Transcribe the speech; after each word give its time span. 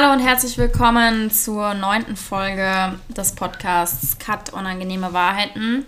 Hallo 0.00 0.14
und 0.14 0.20
herzlich 0.20 0.56
willkommen 0.56 1.30
zur 1.30 1.74
neunten 1.74 2.16
Folge 2.16 2.98
des 3.14 3.32
Podcasts 3.32 4.18
Cut 4.18 4.50
Unangenehme 4.50 5.12
Wahrheiten. 5.12 5.84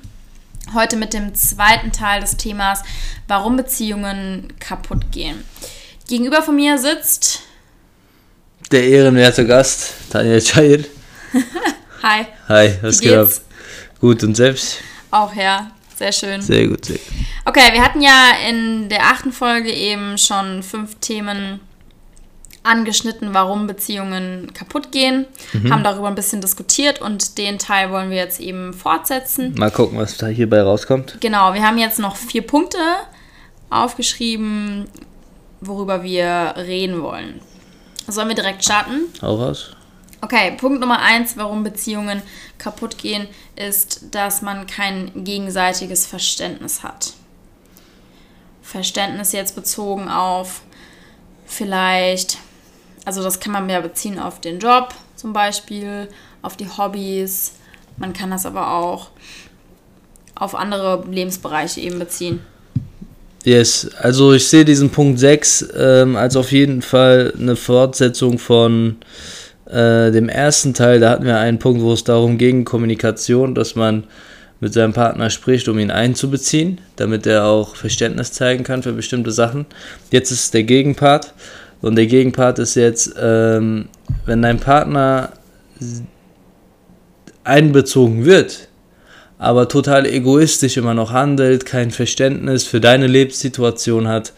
Heute 0.74 0.96
mit 0.96 1.14
dem 1.14 1.34
zweiten 1.34 1.92
Teil 1.92 2.20
des 2.20 2.36
Themas, 2.36 2.82
warum 3.26 3.56
Beziehungen 3.56 4.52
kaputt 4.60 5.10
gehen. 5.12 5.42
Gegenüber 6.08 6.42
von 6.42 6.56
mir 6.56 6.76
sitzt 6.76 7.40
der 8.70 8.84
ehrenwerte 8.84 9.46
Gast, 9.46 9.94
Daniel 10.10 10.42
Chayil. 10.42 10.86
Hi. 12.02 12.26
Hi, 12.48 12.74
was 12.82 13.00
geht 13.00 13.14
ab? 13.14 13.30
Gut 13.98 14.22
und 14.24 14.34
selbst? 14.34 14.76
Auch 15.10 15.34
ja, 15.34 15.70
sehr 15.96 16.12
schön. 16.12 16.42
Sehr 16.42 16.66
gut, 16.66 16.84
sehr 16.84 16.98
gut. 16.98 17.06
Okay, 17.46 17.72
wir 17.72 17.82
hatten 17.82 18.02
ja 18.02 18.32
in 18.46 18.90
der 18.90 19.04
achten 19.04 19.32
Folge 19.32 19.72
eben 19.72 20.18
schon 20.18 20.62
fünf 20.62 20.96
Themen 20.96 21.60
angeschnitten, 22.62 23.34
warum 23.34 23.66
Beziehungen 23.66 24.52
kaputt 24.54 24.92
gehen, 24.92 25.26
mhm. 25.52 25.72
haben 25.72 25.84
darüber 25.84 26.08
ein 26.08 26.14
bisschen 26.14 26.40
diskutiert 26.40 27.00
und 27.00 27.38
den 27.38 27.58
Teil 27.58 27.90
wollen 27.90 28.10
wir 28.10 28.18
jetzt 28.18 28.40
eben 28.40 28.72
fortsetzen. 28.72 29.54
Mal 29.56 29.70
gucken, 29.70 29.98
was 29.98 30.16
da 30.16 30.26
hierbei 30.28 30.62
rauskommt. 30.62 31.18
Genau, 31.20 31.54
wir 31.54 31.66
haben 31.66 31.78
jetzt 31.78 31.98
noch 31.98 32.16
vier 32.16 32.42
Punkte 32.42 32.78
aufgeschrieben, 33.70 34.86
worüber 35.60 36.02
wir 36.02 36.54
reden 36.56 37.02
wollen. 37.02 37.40
Sollen 38.06 38.28
wir 38.28 38.34
direkt 38.34 38.64
starten? 38.64 39.02
Hau 39.20 39.36
raus. 39.36 39.70
Okay, 40.20 40.52
Punkt 40.56 40.80
Nummer 40.80 41.00
eins, 41.00 41.36
warum 41.36 41.64
Beziehungen 41.64 42.22
kaputt 42.58 42.96
gehen, 42.98 43.26
ist, 43.56 44.14
dass 44.14 44.40
man 44.40 44.68
kein 44.68 45.24
gegenseitiges 45.24 46.06
Verständnis 46.06 46.84
hat. 46.84 47.14
Verständnis 48.62 49.32
jetzt 49.32 49.56
bezogen 49.56 50.08
auf 50.08 50.62
vielleicht 51.44 52.38
also 53.04 53.22
das 53.22 53.40
kann 53.40 53.52
man 53.52 53.66
mehr 53.66 53.82
beziehen 53.82 54.18
auf 54.18 54.40
den 54.40 54.58
Job 54.58 54.94
zum 55.16 55.32
Beispiel, 55.32 56.08
auf 56.42 56.56
die 56.56 56.68
Hobbys. 56.68 57.52
Man 57.96 58.12
kann 58.12 58.30
das 58.30 58.46
aber 58.46 58.72
auch 58.72 59.10
auf 60.34 60.54
andere 60.54 61.04
Lebensbereiche 61.08 61.80
eben 61.80 61.98
beziehen. 61.98 62.40
Yes, 63.44 63.90
also 63.98 64.32
ich 64.32 64.46
sehe 64.46 64.64
diesen 64.64 64.90
Punkt 64.90 65.18
6 65.18 65.68
ähm, 65.76 66.16
als 66.16 66.36
auf 66.36 66.52
jeden 66.52 66.80
Fall 66.80 67.34
eine 67.36 67.56
Fortsetzung 67.56 68.38
von 68.38 68.96
äh, 69.66 70.12
dem 70.12 70.28
ersten 70.28 70.74
Teil. 70.74 71.00
Da 71.00 71.10
hatten 71.10 71.24
wir 71.24 71.38
einen 71.38 71.58
Punkt, 71.58 71.82
wo 71.82 71.92
es 71.92 72.04
darum 72.04 72.38
ging, 72.38 72.64
Kommunikation, 72.64 73.54
dass 73.54 73.74
man 73.74 74.04
mit 74.60 74.72
seinem 74.72 74.92
Partner 74.92 75.28
spricht, 75.28 75.66
um 75.68 75.78
ihn 75.80 75.90
einzubeziehen, 75.90 76.80
damit 76.94 77.26
er 77.26 77.46
auch 77.46 77.74
Verständnis 77.74 78.32
zeigen 78.32 78.62
kann 78.62 78.84
für 78.84 78.92
bestimmte 78.92 79.32
Sachen. 79.32 79.66
Jetzt 80.12 80.30
ist 80.30 80.54
der 80.54 80.62
Gegenpart. 80.62 81.34
Und 81.82 81.96
der 81.96 82.06
Gegenpart 82.06 82.58
ist 82.60 82.76
jetzt, 82.76 83.14
ähm, 83.20 83.88
wenn 84.24 84.40
dein 84.40 84.60
Partner 84.60 85.32
einbezogen 87.44 88.24
wird, 88.24 88.68
aber 89.38 89.68
total 89.68 90.06
egoistisch 90.06 90.76
immer 90.76 90.94
noch 90.94 91.12
handelt, 91.12 91.66
kein 91.66 91.90
Verständnis 91.90 92.64
für 92.64 92.80
deine 92.80 93.08
Lebenssituation 93.08 94.06
hat 94.06 94.32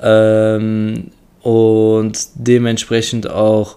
ähm, 0.00 1.12
und 1.42 2.18
dementsprechend 2.34 3.30
auch 3.30 3.76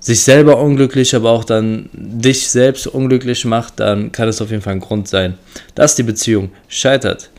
sich 0.00 0.22
selber 0.22 0.58
unglücklich, 0.58 1.14
aber 1.14 1.30
auch 1.30 1.44
dann 1.44 1.88
dich 1.92 2.48
selbst 2.48 2.88
unglücklich 2.88 3.44
macht, 3.44 3.78
dann 3.78 4.10
kann 4.10 4.28
es 4.28 4.42
auf 4.42 4.50
jeden 4.50 4.62
Fall 4.62 4.72
ein 4.72 4.80
Grund 4.80 5.06
sein, 5.06 5.38
dass 5.76 5.94
die 5.94 6.02
Beziehung 6.02 6.50
scheitert. 6.66 7.30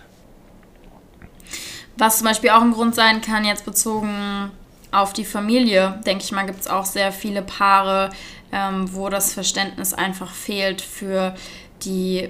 Was 1.98 2.18
zum 2.20 2.28
Beispiel 2.28 2.50
auch 2.50 2.62
ein 2.62 2.72
Grund 2.72 2.96
sein 2.96 3.22
kann, 3.22 3.46
jetzt 3.46 3.66
bezogen 3.66 4.52
auf 4.92 5.14
die 5.14 5.26
Familie, 5.26 6.00
denke 6.06 6.24
ich 6.24 6.32
mal, 6.32 6.46
gibt 6.46 6.62
es 6.62 6.68
auch 6.68 6.86
sehr 6.86 7.12
viele 7.12 7.42
Paare, 7.42 8.12
ähm, 8.52 8.94
wo 8.94 9.10
das 9.10 9.34
Verständnis 9.34 9.94
einfach 9.94 10.32
fehlt 10.32 10.82
für 10.82 11.36
die, 11.84 12.30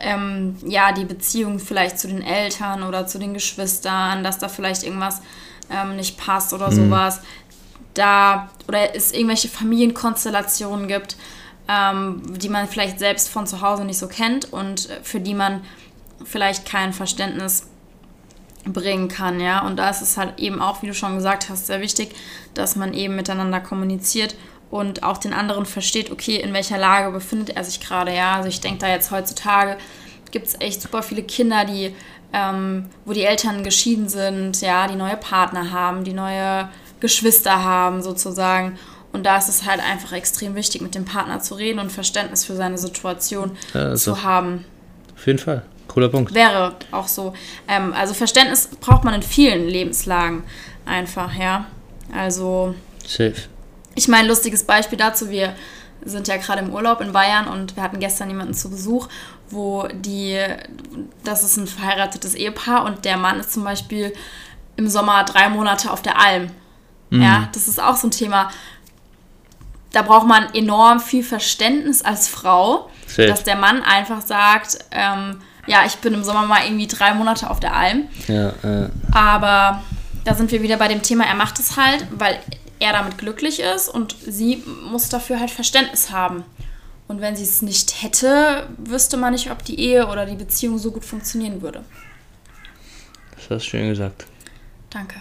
ähm, 0.00 0.56
ja, 0.66 0.92
die 0.92 1.04
Beziehung 1.04 1.58
vielleicht 1.58 1.98
zu 1.98 2.08
den 2.08 2.22
Eltern 2.22 2.82
oder 2.82 3.06
zu 3.06 3.18
den 3.18 3.34
Geschwistern, 3.34 4.24
dass 4.24 4.38
da 4.38 4.48
vielleicht 4.48 4.82
irgendwas 4.82 5.20
ähm, 5.70 5.96
nicht 5.96 6.16
passt 6.16 6.52
oder 6.54 6.70
mhm. 6.70 6.90
sowas. 6.90 7.20
Da, 7.92 8.48
oder 8.66 8.94
es 8.94 9.12
irgendwelche 9.12 9.48
Familienkonstellationen 9.48 10.88
gibt, 10.88 11.16
ähm, 11.68 12.22
die 12.38 12.48
man 12.48 12.66
vielleicht 12.66 12.98
selbst 12.98 13.28
von 13.28 13.46
zu 13.46 13.60
Hause 13.60 13.84
nicht 13.84 13.98
so 13.98 14.08
kennt 14.08 14.52
und 14.52 14.88
für 15.02 15.20
die 15.20 15.34
man 15.34 15.62
vielleicht 16.24 16.64
kein 16.64 16.92
Verständnis 16.92 17.66
bringen 18.72 19.08
kann, 19.08 19.40
ja. 19.40 19.66
Und 19.66 19.76
da 19.76 19.90
ist 19.90 20.02
es 20.02 20.16
halt 20.16 20.38
eben 20.38 20.60
auch, 20.60 20.82
wie 20.82 20.86
du 20.86 20.94
schon 20.94 21.14
gesagt 21.14 21.48
hast, 21.48 21.66
sehr 21.66 21.80
wichtig, 21.80 22.14
dass 22.54 22.76
man 22.76 22.94
eben 22.94 23.16
miteinander 23.16 23.60
kommuniziert 23.60 24.36
und 24.70 25.02
auch 25.02 25.18
den 25.18 25.32
anderen 25.32 25.66
versteht, 25.66 26.10
okay, 26.10 26.36
in 26.36 26.52
welcher 26.52 26.78
Lage 26.78 27.10
befindet 27.10 27.56
er 27.56 27.64
sich 27.64 27.80
gerade, 27.80 28.14
ja. 28.14 28.36
Also 28.36 28.48
ich 28.48 28.60
denke 28.60 28.80
da 28.80 28.88
jetzt 28.88 29.10
heutzutage 29.10 29.76
gibt 30.30 30.46
es 30.46 30.60
echt 30.60 30.82
super 30.82 31.02
viele 31.02 31.22
Kinder, 31.22 31.64
die, 31.64 31.94
ähm, 32.32 32.86
wo 33.04 33.12
die 33.12 33.24
Eltern 33.24 33.64
geschieden 33.64 34.08
sind, 34.08 34.60
ja, 34.60 34.86
die 34.86 34.96
neue 34.96 35.16
Partner 35.16 35.70
haben, 35.70 36.04
die 36.04 36.12
neue 36.12 36.68
Geschwister 37.00 37.64
haben 37.64 38.02
sozusagen. 38.02 38.78
Und 39.12 39.24
da 39.24 39.38
ist 39.38 39.48
es 39.48 39.64
halt 39.64 39.80
einfach 39.80 40.12
extrem 40.12 40.54
wichtig, 40.54 40.82
mit 40.82 40.94
dem 40.94 41.04
Partner 41.04 41.40
zu 41.40 41.54
reden 41.54 41.78
und 41.78 41.90
Verständnis 41.90 42.44
für 42.44 42.54
seine 42.54 42.76
Situation 42.76 43.52
also 43.72 44.14
zu 44.14 44.22
haben. 44.22 44.64
Auf 45.16 45.26
jeden 45.26 45.38
Fall. 45.38 45.62
Cooler 45.88 46.08
Punkt. 46.08 46.34
Wäre 46.34 46.76
auch 46.92 47.08
so. 47.08 47.32
Ähm, 47.66 47.92
also 47.92 48.14
Verständnis 48.14 48.68
braucht 48.80 49.04
man 49.04 49.14
in 49.14 49.22
vielen 49.22 49.66
Lebenslagen 49.66 50.44
einfach, 50.86 51.34
ja. 51.34 51.66
Also. 52.14 52.74
Safe. 53.06 53.34
Ich 53.94 54.06
meine, 54.06 54.28
lustiges 54.28 54.64
Beispiel 54.64 54.98
dazu, 54.98 55.30
wir 55.30 55.54
sind 56.04 56.28
ja 56.28 56.36
gerade 56.36 56.60
im 56.60 56.72
Urlaub 56.72 57.00
in 57.00 57.12
Bayern 57.12 57.48
und 57.48 57.74
wir 57.74 57.82
hatten 57.82 57.98
gestern 57.98 58.28
jemanden 58.28 58.54
zu 58.54 58.70
Besuch, 58.70 59.08
wo 59.50 59.88
die, 59.92 60.38
das 61.24 61.42
ist 61.42 61.56
ein 61.56 61.66
verheiratetes 61.66 62.34
Ehepaar 62.34 62.84
und 62.84 63.04
der 63.04 63.16
Mann 63.16 63.40
ist 63.40 63.52
zum 63.52 63.64
Beispiel 63.64 64.12
im 64.76 64.88
Sommer 64.88 65.24
drei 65.24 65.48
Monate 65.48 65.90
auf 65.90 66.02
der 66.02 66.20
Alm. 66.20 66.50
Mhm. 67.10 67.22
Ja, 67.22 67.48
das 67.52 67.66
ist 67.66 67.82
auch 67.82 67.96
so 67.96 68.06
ein 68.06 68.12
Thema. 68.12 68.50
Da 69.92 70.02
braucht 70.02 70.26
man 70.26 70.54
enorm 70.54 71.00
viel 71.00 71.24
Verständnis 71.24 72.02
als 72.02 72.28
Frau, 72.28 72.90
Safe. 73.06 73.26
dass 73.26 73.42
der 73.42 73.56
Mann 73.56 73.82
einfach 73.82 74.20
sagt, 74.20 74.78
ähm, 74.92 75.40
ja, 75.68 75.84
ich 75.86 75.96
bin 75.96 76.14
im 76.14 76.24
Sommer 76.24 76.46
mal 76.46 76.64
irgendwie 76.64 76.86
drei 76.86 77.14
Monate 77.14 77.48
auf 77.50 77.60
der 77.60 77.74
Alm. 77.74 78.08
Ja, 78.26 78.48
äh. 78.62 78.88
Aber 79.12 79.82
da 80.24 80.34
sind 80.34 80.50
wir 80.50 80.62
wieder 80.62 80.76
bei 80.76 80.88
dem 80.88 81.02
Thema, 81.02 81.24
er 81.24 81.34
macht 81.34 81.58
es 81.58 81.76
halt, 81.76 82.06
weil 82.10 82.38
er 82.80 82.92
damit 82.92 83.18
glücklich 83.18 83.60
ist 83.60 83.88
und 83.88 84.16
sie 84.26 84.62
muss 84.90 85.08
dafür 85.08 85.40
halt 85.40 85.50
Verständnis 85.50 86.10
haben. 86.10 86.44
Und 87.08 87.20
wenn 87.20 87.34
sie 87.36 87.44
es 87.44 87.62
nicht 87.62 88.02
hätte, 88.02 88.66
wüsste 88.76 89.16
man 89.16 89.32
nicht, 89.32 89.50
ob 89.50 89.64
die 89.64 89.80
Ehe 89.80 90.06
oder 90.08 90.26
die 90.26 90.36
Beziehung 90.36 90.78
so 90.78 90.90
gut 90.90 91.04
funktionieren 91.04 91.62
würde. 91.62 91.82
Das 93.34 93.44
hast 93.50 93.66
du 93.66 93.70
schön 93.70 93.88
gesagt. 93.88 94.26
Danke. 94.90 95.16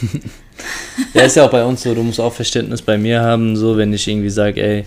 ja, 1.14 1.22
ist 1.22 1.36
ja 1.36 1.46
auch 1.46 1.50
bei 1.50 1.64
uns 1.64 1.82
so, 1.82 1.94
du 1.94 2.02
musst 2.02 2.20
auch 2.20 2.32
Verständnis 2.32 2.82
bei 2.82 2.98
mir 2.98 3.22
haben, 3.22 3.56
so 3.56 3.76
wenn 3.76 3.92
ich 3.92 4.06
irgendwie 4.06 4.30
sage, 4.30 4.62
ey, 4.62 4.84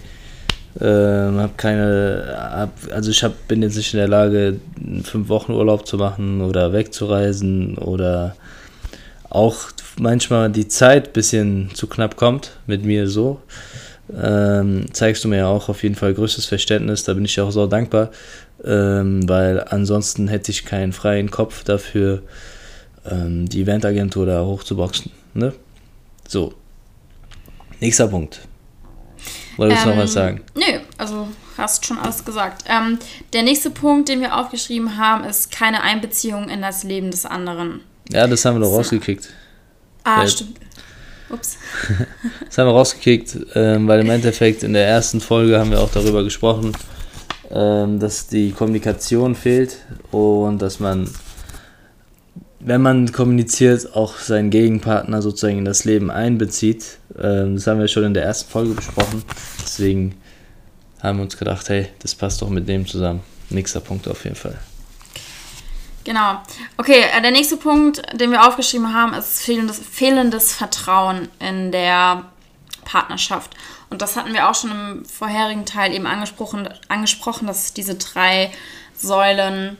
ähm, 0.81 1.39
hab 1.39 1.57
keine, 1.57 2.35
hab, 2.35 2.71
also 2.91 3.11
ich 3.11 3.23
hab, 3.23 3.47
bin 3.47 3.61
jetzt 3.61 3.77
nicht 3.77 3.93
in 3.93 3.99
der 3.99 4.07
Lage, 4.07 4.59
fünf 5.03 5.29
Wochen 5.29 5.51
Urlaub 5.51 5.85
zu 5.85 5.97
machen 5.97 6.41
oder 6.41 6.73
wegzureisen 6.73 7.77
oder 7.77 8.35
auch 9.29 9.71
manchmal 9.99 10.49
die 10.49 10.67
Zeit 10.67 11.09
ein 11.09 11.13
bisschen 11.13 11.69
zu 11.73 11.87
knapp 11.87 12.15
kommt 12.15 12.57
mit 12.65 12.83
mir 12.83 13.07
so. 13.07 13.41
Ähm, 14.21 14.85
zeigst 14.91 15.23
du 15.23 15.27
mir 15.27 15.37
ja 15.37 15.47
auch 15.47 15.69
auf 15.69 15.83
jeden 15.83 15.95
Fall 15.95 16.13
größtes 16.13 16.45
Verständnis, 16.45 17.03
da 17.03 17.13
bin 17.13 17.25
ich 17.25 17.39
auch 17.39 17.51
so 17.51 17.67
dankbar, 17.67 18.11
ähm, 18.63 19.27
weil 19.29 19.63
ansonsten 19.63 20.27
hätte 20.27 20.51
ich 20.51 20.65
keinen 20.65 20.91
freien 20.91 21.31
Kopf 21.31 21.63
dafür, 21.63 22.21
ähm, 23.09 23.47
die 23.47 23.61
Eventagentur 23.61 24.25
da 24.25 24.43
hochzuboxen. 24.43 25.11
Ne? 25.33 25.53
So. 26.27 26.53
Nächster 27.79 28.07
Punkt. 28.07 28.41
Wolltest 29.57 29.85
du 29.85 29.89
ähm, 29.89 29.95
noch 29.95 30.03
was 30.03 30.09
ähm, 30.11 30.13
sagen? 30.13 30.41
Nö, 30.55 30.79
also 30.97 31.27
hast 31.57 31.85
schon 31.85 31.97
alles 31.97 32.25
gesagt. 32.25 32.63
Ähm, 32.67 32.97
der 33.33 33.43
nächste 33.43 33.69
Punkt, 33.69 34.09
den 34.09 34.21
wir 34.21 34.37
aufgeschrieben 34.37 34.97
haben, 34.97 35.23
ist 35.23 35.51
keine 35.51 35.81
Einbeziehung 35.81 36.49
in 36.49 36.61
das 36.61 36.83
Leben 36.83 37.11
des 37.11 37.25
anderen. 37.25 37.81
Ja, 38.11 38.27
das 38.27 38.43
haben 38.45 38.55
wir 38.55 38.61
doch 38.61 38.73
rausgekickt. 38.73 39.29
Ah, 40.03 40.21
ja. 40.21 40.27
stimmt. 40.27 40.59
Ups. 41.29 41.57
das 42.45 42.57
haben 42.57 42.67
wir 42.67 42.73
rausgekickt, 42.73 43.37
ähm, 43.55 43.87
weil 43.87 44.01
im 44.01 44.09
Endeffekt 44.09 44.63
in 44.63 44.73
der 44.73 44.87
ersten 44.87 45.21
Folge 45.21 45.57
haben 45.59 45.71
wir 45.71 45.79
auch 45.79 45.91
darüber 45.91 46.23
gesprochen, 46.23 46.73
ähm, 47.49 47.99
dass 47.99 48.27
die 48.27 48.51
Kommunikation 48.51 49.35
fehlt 49.35 49.77
und 50.11 50.61
dass 50.61 50.79
man 50.79 51.09
wenn 52.65 52.81
man 52.81 53.11
kommuniziert, 53.11 53.95
auch 53.95 54.17
seinen 54.17 54.49
Gegenpartner 54.49 55.21
sozusagen 55.21 55.59
in 55.59 55.65
das 55.65 55.85
Leben 55.85 56.09
einbezieht. 56.09 56.97
Ähm, 57.21 57.55
das 57.55 57.67
haben 57.67 57.79
wir 57.79 57.87
schon 57.87 58.03
in 58.03 58.13
der 58.13 58.23
ersten 58.23 58.49
Folge 58.49 58.73
besprochen. 58.73 59.23
Deswegen 59.61 60.15
haben 61.01 61.17
wir 61.17 61.23
uns 61.23 61.37
gedacht, 61.37 61.67
hey, 61.69 61.89
das 61.99 62.15
passt 62.15 62.41
doch 62.41 62.49
mit 62.49 62.67
dem 62.67 62.87
zusammen. 62.87 63.21
Nächster 63.49 63.81
Punkt 63.81 64.07
auf 64.07 64.23
jeden 64.23 64.35
Fall. 64.35 64.57
Genau. 66.05 66.41
Okay, 66.77 67.03
äh, 67.15 67.21
der 67.21 67.31
nächste 67.31 67.57
Punkt, 67.57 68.01
den 68.17 68.31
wir 68.31 68.47
aufgeschrieben 68.47 68.93
haben, 68.93 69.13
ist 69.13 69.41
fehlendes, 69.41 69.79
fehlendes 69.79 70.53
Vertrauen 70.53 71.27
in 71.39 71.71
der 71.71 72.25
Partnerschaft. 72.85 73.51
Und 73.89 74.01
das 74.01 74.15
hatten 74.15 74.33
wir 74.33 74.49
auch 74.49 74.55
schon 74.55 74.71
im 74.71 75.05
vorherigen 75.05 75.65
Teil 75.65 75.93
eben 75.93 76.07
angesprochen, 76.07 76.67
angesprochen 76.87 77.47
dass 77.47 77.65
es 77.65 77.73
diese 77.73 77.95
drei 77.95 78.51
Säulen 78.95 79.77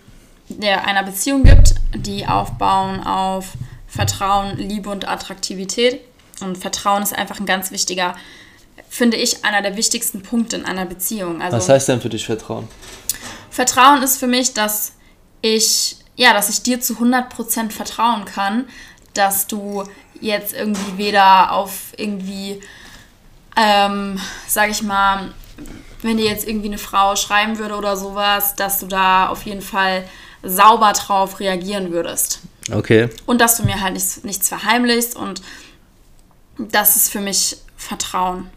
der 0.50 0.86
einer 0.86 1.04
Beziehung 1.04 1.44
gibt, 1.44 1.73
die 1.96 2.28
aufbauen 2.28 3.04
auf 3.04 3.54
Vertrauen, 3.88 4.58
Liebe 4.58 4.90
und 4.90 5.08
Attraktivität. 5.08 6.02
Und 6.42 6.58
Vertrauen 6.58 7.04
ist 7.04 7.16
einfach 7.16 7.40
ein 7.40 7.46
ganz 7.46 7.72
wichtiger, 7.72 8.16
finde 8.90 9.18
ich, 9.18 9.46
einer 9.46 9.62
der 9.62 9.78
wichtigsten 9.78 10.24
Punkte 10.24 10.56
in 10.56 10.66
einer 10.66 10.86
Beziehung. 10.86 11.42
Also, 11.42 11.58
Was 11.58 11.70
heißt 11.70 11.90
denn 11.90 12.02
für 12.02 12.10
dich 12.10 12.26
Vertrauen? 12.26 12.68
Vertrauen 13.50 14.02
ist 14.02 14.18
für 14.18 14.28
mich, 14.28 14.54
dass 14.54 14.94
ich, 15.42 15.98
ja, 16.16 16.34
dass 16.34 16.50
ich 16.50 16.64
dir 16.64 16.82
zu 16.82 16.96
100% 16.96 17.72
vertrauen 17.72 18.26
kann, 18.26 18.66
dass 19.14 19.46
du 19.46 19.84
jetzt 20.20 20.54
irgendwie 20.54 20.98
weder 20.98 21.52
auf 21.52 21.94
irgendwie, 21.98 22.62
ähm, 23.56 24.20
sag 24.48 24.72
ich 24.72 24.82
mal, 24.82 25.34
wenn 26.02 26.18
dir 26.18 26.26
jetzt 26.26 26.48
irgendwie 26.48 26.68
eine 26.68 26.78
Frau 26.78 27.16
schreiben 27.16 27.60
würde 27.60 27.76
oder 27.76 27.96
sowas, 27.96 28.56
dass 28.56 28.80
du 28.80 28.88
da 28.88 29.28
auf 29.30 29.44
jeden 29.44 29.62
Fall 29.62 30.04
sauber 30.44 30.94
drauf 30.94 31.40
reagieren 31.40 31.92
würdest. 31.92 32.40
Okay. 32.72 33.10
Und 33.26 33.42
dass 33.42 33.58
du 33.58 33.64
mir 33.64 33.82
halt 33.82 33.94
nichts, 33.94 34.24
nichts 34.24 34.48
verheimlichst 34.48 35.16
und 35.16 35.42
das 36.58 36.96
ist 36.96 37.12
für 37.12 37.20
mich 37.20 37.58
Vertrauen 37.76 38.50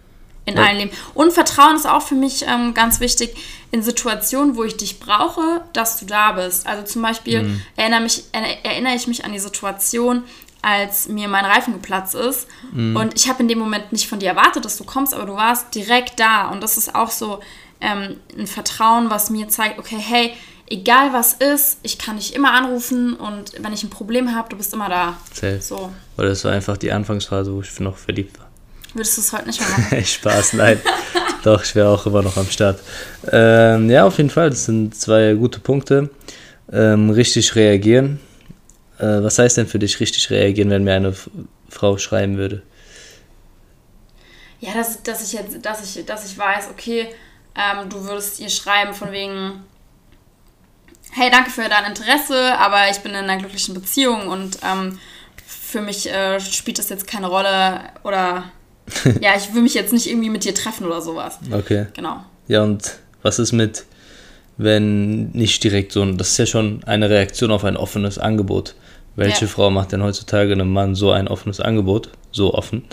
in 0.44 0.56
ja. 0.56 0.64
allen 0.64 0.78
Leben. 0.78 0.90
Und 1.14 1.32
Vertrauen 1.32 1.76
ist 1.76 1.86
auch 1.86 2.02
für 2.02 2.14
mich 2.14 2.44
ähm, 2.46 2.72
ganz 2.74 3.00
wichtig 3.00 3.34
in 3.72 3.82
Situationen, 3.82 4.56
wo 4.56 4.62
ich 4.64 4.76
dich 4.76 5.00
brauche, 5.00 5.62
dass 5.72 5.98
du 5.98 6.06
da 6.06 6.32
bist. 6.32 6.66
Also 6.66 6.84
zum 6.84 7.02
Beispiel 7.02 7.42
mhm. 7.42 7.62
erinnere, 7.74 8.00
mich, 8.00 8.24
erinnere 8.32 8.94
ich 8.94 9.08
mich 9.08 9.24
an 9.24 9.32
die 9.32 9.40
Situation, 9.40 10.22
als 10.62 11.08
mir 11.08 11.28
mein 11.28 11.44
Reifen 11.44 11.72
geplatzt 11.74 12.14
ist. 12.14 12.46
Mhm. 12.72 12.96
Und 12.96 13.14
ich 13.16 13.28
habe 13.28 13.42
in 13.42 13.48
dem 13.48 13.58
Moment 13.58 13.92
nicht 13.92 14.08
von 14.08 14.20
dir 14.20 14.30
erwartet, 14.30 14.64
dass 14.64 14.78
du 14.78 14.84
kommst, 14.84 15.14
aber 15.14 15.26
du 15.26 15.34
warst 15.34 15.74
direkt 15.74 16.20
da. 16.20 16.48
Und 16.48 16.62
das 16.62 16.76
ist 16.76 16.94
auch 16.94 17.10
so 17.10 17.40
ähm, 17.80 18.16
ein 18.38 18.46
Vertrauen, 18.46 19.10
was 19.10 19.30
mir 19.30 19.48
zeigt, 19.48 19.78
okay, 19.78 19.98
hey, 19.98 20.34
egal 20.68 21.12
was 21.12 21.34
ist, 21.34 21.78
ich 21.82 21.98
kann 21.98 22.16
dich 22.16 22.34
immer 22.34 22.52
anrufen 22.52 23.14
und 23.14 23.52
wenn 23.62 23.72
ich 23.72 23.82
ein 23.82 23.90
Problem 23.90 24.34
habe, 24.34 24.48
du 24.48 24.56
bist 24.56 24.72
immer 24.74 24.88
da. 24.88 25.16
Safe. 25.32 25.60
So. 25.60 25.92
Oder 26.16 26.28
das 26.28 26.44
war 26.44 26.52
einfach 26.52 26.76
die 26.76 26.92
Anfangsphase, 26.92 27.52
wo 27.52 27.60
ich 27.60 27.80
noch 27.80 27.96
verliebt 27.96 28.38
war. 28.38 28.46
Würdest 28.94 29.16
du 29.16 29.20
es 29.20 29.32
heute 29.32 29.46
nicht 29.46 29.60
mehr 29.60 29.68
machen? 29.68 30.04
Spaß, 30.04 30.54
nein. 30.54 30.80
Doch, 31.44 31.62
ich 31.62 31.74
wäre 31.74 31.88
auch 31.88 32.06
immer 32.06 32.22
noch 32.22 32.36
am 32.36 32.48
Start. 32.48 32.80
Ähm, 33.30 33.90
ja, 33.90 34.06
auf 34.06 34.16
jeden 34.16 34.30
Fall, 34.30 34.50
das 34.50 34.64
sind 34.64 34.96
zwei 34.96 35.34
gute 35.34 35.60
Punkte. 35.60 36.10
Ähm, 36.72 37.10
richtig 37.10 37.54
reagieren. 37.54 38.18
Äh, 38.98 39.22
was 39.22 39.38
heißt 39.38 39.58
denn 39.58 39.66
für 39.66 39.78
dich 39.78 40.00
richtig 40.00 40.30
reagieren, 40.30 40.70
wenn 40.70 40.84
mir 40.84 40.94
eine 40.94 41.14
Frau 41.68 41.98
schreiben 41.98 42.36
würde? 42.38 42.62
Ja, 44.60 44.72
dass, 44.72 45.02
dass 45.02 45.22
ich 45.22 45.34
jetzt, 45.34 45.64
dass 45.64 45.96
ich, 45.96 46.04
dass 46.06 46.30
ich 46.30 46.36
weiß, 46.36 46.68
okay, 46.70 47.08
ähm, 47.54 47.88
du 47.88 48.02
würdest 48.04 48.40
ihr 48.40 48.48
schreiben 48.48 48.94
von 48.94 49.12
wegen, 49.12 49.62
hey, 51.16 51.30
danke 51.30 51.50
für 51.50 51.68
dein 51.68 51.86
Interesse, 51.86 52.58
aber 52.58 52.90
ich 52.90 52.98
bin 52.98 53.12
in 53.12 53.18
einer 53.18 53.38
glücklichen 53.38 53.74
Beziehung 53.74 54.28
und 54.28 54.58
ähm, 54.62 54.98
für 55.46 55.80
mich 55.80 56.10
äh, 56.10 56.38
spielt 56.40 56.78
das 56.78 56.90
jetzt 56.90 57.06
keine 57.06 57.28
Rolle 57.28 57.80
oder 58.04 58.44
ja, 59.20 59.30
ich 59.36 59.52
will 59.54 59.62
mich 59.62 59.74
jetzt 59.74 59.92
nicht 59.92 60.08
irgendwie 60.08 60.30
mit 60.30 60.44
dir 60.44 60.54
treffen 60.54 60.86
oder 60.86 61.00
sowas. 61.00 61.38
Okay. 61.50 61.86
Genau. 61.94 62.18
Ja, 62.46 62.62
und 62.62 62.98
was 63.22 63.38
ist 63.38 63.52
mit, 63.52 63.84
wenn 64.58 65.30
nicht 65.30 65.64
direkt 65.64 65.90
so, 65.92 66.04
das 66.04 66.30
ist 66.30 66.38
ja 66.38 66.46
schon 66.46 66.84
eine 66.84 67.10
Reaktion 67.10 67.50
auf 67.50 67.64
ein 67.64 67.76
offenes 67.76 68.18
Angebot. 68.18 68.74
Welche 69.16 69.46
ja. 69.46 69.50
Frau 69.50 69.70
macht 69.70 69.92
denn 69.92 70.02
heutzutage 70.02 70.52
einem 70.52 70.72
Mann 70.72 70.94
so 70.94 71.10
ein 71.10 71.26
offenes 71.26 71.60
Angebot? 71.60 72.10
So 72.30 72.54
offen. 72.54 72.84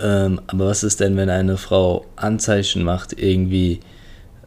Ähm, 0.00 0.40
aber 0.46 0.66
was 0.68 0.84
ist 0.84 1.00
denn, 1.00 1.16
wenn 1.16 1.28
eine 1.28 1.58
Frau 1.58 2.06
Anzeichen 2.14 2.84
macht, 2.84 3.20
irgendwie 3.20 3.80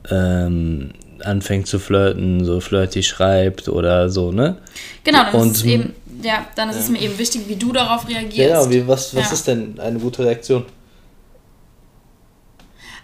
ähm, 0.10 0.94
anfängt 1.26 1.68
zu 1.68 1.80
flirten, 1.80 2.44
so 2.46 2.60
flirty 2.60 3.04
schreibt 3.04 3.68
oder 3.68 4.10
so, 4.10 4.32
ne? 4.32 4.58
Genau, 5.04 5.24
dann 5.24 5.42
und, 5.42 5.52
ist 5.52 5.58
es 5.58 5.64
eben, 5.66 5.94
ja, 6.22 6.46
dann 6.56 6.70
ist 6.70 6.76
ja. 6.76 6.82
es 6.84 6.90
mir 6.90 7.02
eben 7.02 7.18
wichtig, 7.18 7.44
wie 7.48 7.56
du 7.56 7.72
darauf 7.72 8.08
reagierst. 8.08 8.38
Ja, 8.38 8.70
wie, 8.70 8.88
was, 8.88 9.16
was 9.16 9.28
ja. 9.28 9.34
ist 9.34 9.48
denn 9.48 9.80
eine 9.80 10.00
gute 10.00 10.24
Reaktion? 10.24 10.66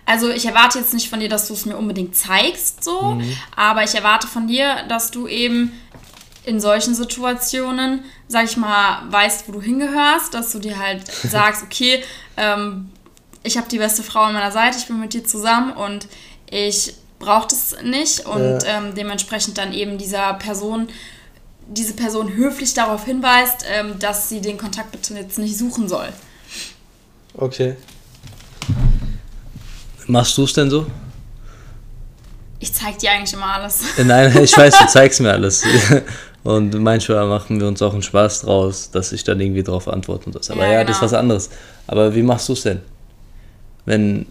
Also 0.06 0.30
ich 0.30 0.46
erwarte 0.46 0.80
jetzt 0.80 0.94
nicht 0.94 1.08
von 1.08 1.20
dir, 1.20 1.30
dass 1.30 1.48
du 1.48 1.54
es 1.54 1.68
mir 1.68 1.78
unbedingt 1.78 2.16
zeigst, 2.16 2.84
so, 2.84 3.14
mhm. 3.14 3.32
aber 3.56 3.84
ich 3.84 3.94
erwarte 3.94 4.26
von 4.26 4.48
dir, 4.48 4.78
dass 4.88 5.12
du 5.12 5.28
eben 5.28 5.72
in 6.46 6.60
solchen 6.60 6.96
Situationen, 6.96 8.04
sag 8.28 8.46
ich 8.46 8.58
mal, 8.58 9.04
weißt, 9.12 9.48
wo 9.48 9.52
du 9.52 9.62
hingehörst, 9.62 10.34
dass 10.34 10.52
du 10.52 10.58
dir 10.58 10.80
halt 10.80 11.06
sagst, 11.24 11.64
okay, 11.64 12.04
ähm, 12.38 12.90
ich 13.44 13.58
habe 13.58 13.70
die 13.70 13.78
beste 13.78 14.02
Frau 14.02 14.22
an 14.22 14.34
meiner 14.34 14.52
Seite, 14.52 14.78
ich 14.80 14.88
bin 14.88 15.00
mit 15.00 15.14
dir 15.14 15.24
zusammen 15.24 15.74
und 15.74 16.08
ich 16.50 16.94
braucht 17.20 17.52
es 17.52 17.76
nicht 17.84 18.26
und 18.26 18.64
ja. 18.64 18.78
ähm, 18.78 18.96
dementsprechend 18.96 19.58
dann 19.58 19.74
eben 19.74 19.98
dieser 19.98 20.34
Person, 20.36 20.88
diese 21.68 21.94
Person 21.94 22.34
höflich 22.34 22.74
darauf 22.74 23.06
hinweist, 23.06 23.66
ähm, 23.70 24.00
dass 24.00 24.30
sie 24.30 24.42
den 24.42 24.58
Kontakt 24.58 24.92
bitte 24.92 25.14
jetzt 25.14 25.38
nicht 25.38 25.58
suchen 25.58 25.88
soll. 25.88 26.08
Okay. 27.36 27.76
Machst 30.08 30.38
du 30.38 30.46
es 30.46 30.54
denn 30.54 30.70
so? 30.70 30.88
Ich 32.60 32.74
zeig 32.74 32.98
dir 32.98 33.12
eigentlich 33.12 33.34
immer 33.34 33.54
alles. 33.54 33.82
Äh, 33.98 34.04
nein, 34.04 34.36
ich 34.44 34.58
weiß, 34.58 34.80
du 34.80 34.86
zeigst 34.92 35.22
mir 35.22 35.32
alles. 35.32 35.64
Und 36.44 36.74
manchmal 36.82 37.28
machen 37.28 37.60
wir 37.60 37.68
uns 37.68 37.82
auch 37.82 37.94
einen 37.94 38.02
Spaß 38.02 38.42
draus, 38.42 38.92
dass 38.92 39.12
ich 39.12 39.24
dann 39.24 39.40
irgendwie 39.40 39.62
drauf 39.62 39.90
antworte 39.90 40.28
und 40.28 40.36
das. 40.36 40.50
Aber 40.50 40.66
ja, 40.66 40.72
ja 40.72 40.84
genau. 40.84 40.88
das 40.88 40.96
ist 40.96 41.00
genau. 41.02 41.12
was 41.12 41.20
anderes. 41.20 41.50
Aber 41.86 42.16
wie 42.16 42.22
machst 42.22 42.48
du 42.48 42.54
es 42.54 42.62
denn? 42.62 42.80
Wenn 43.86 44.26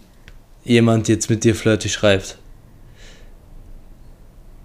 jemand 0.63 1.07
jetzt 1.07 1.29
mit 1.29 1.43
dir 1.43 1.53
flirty 1.53 1.87
schreibt? 1.87 2.39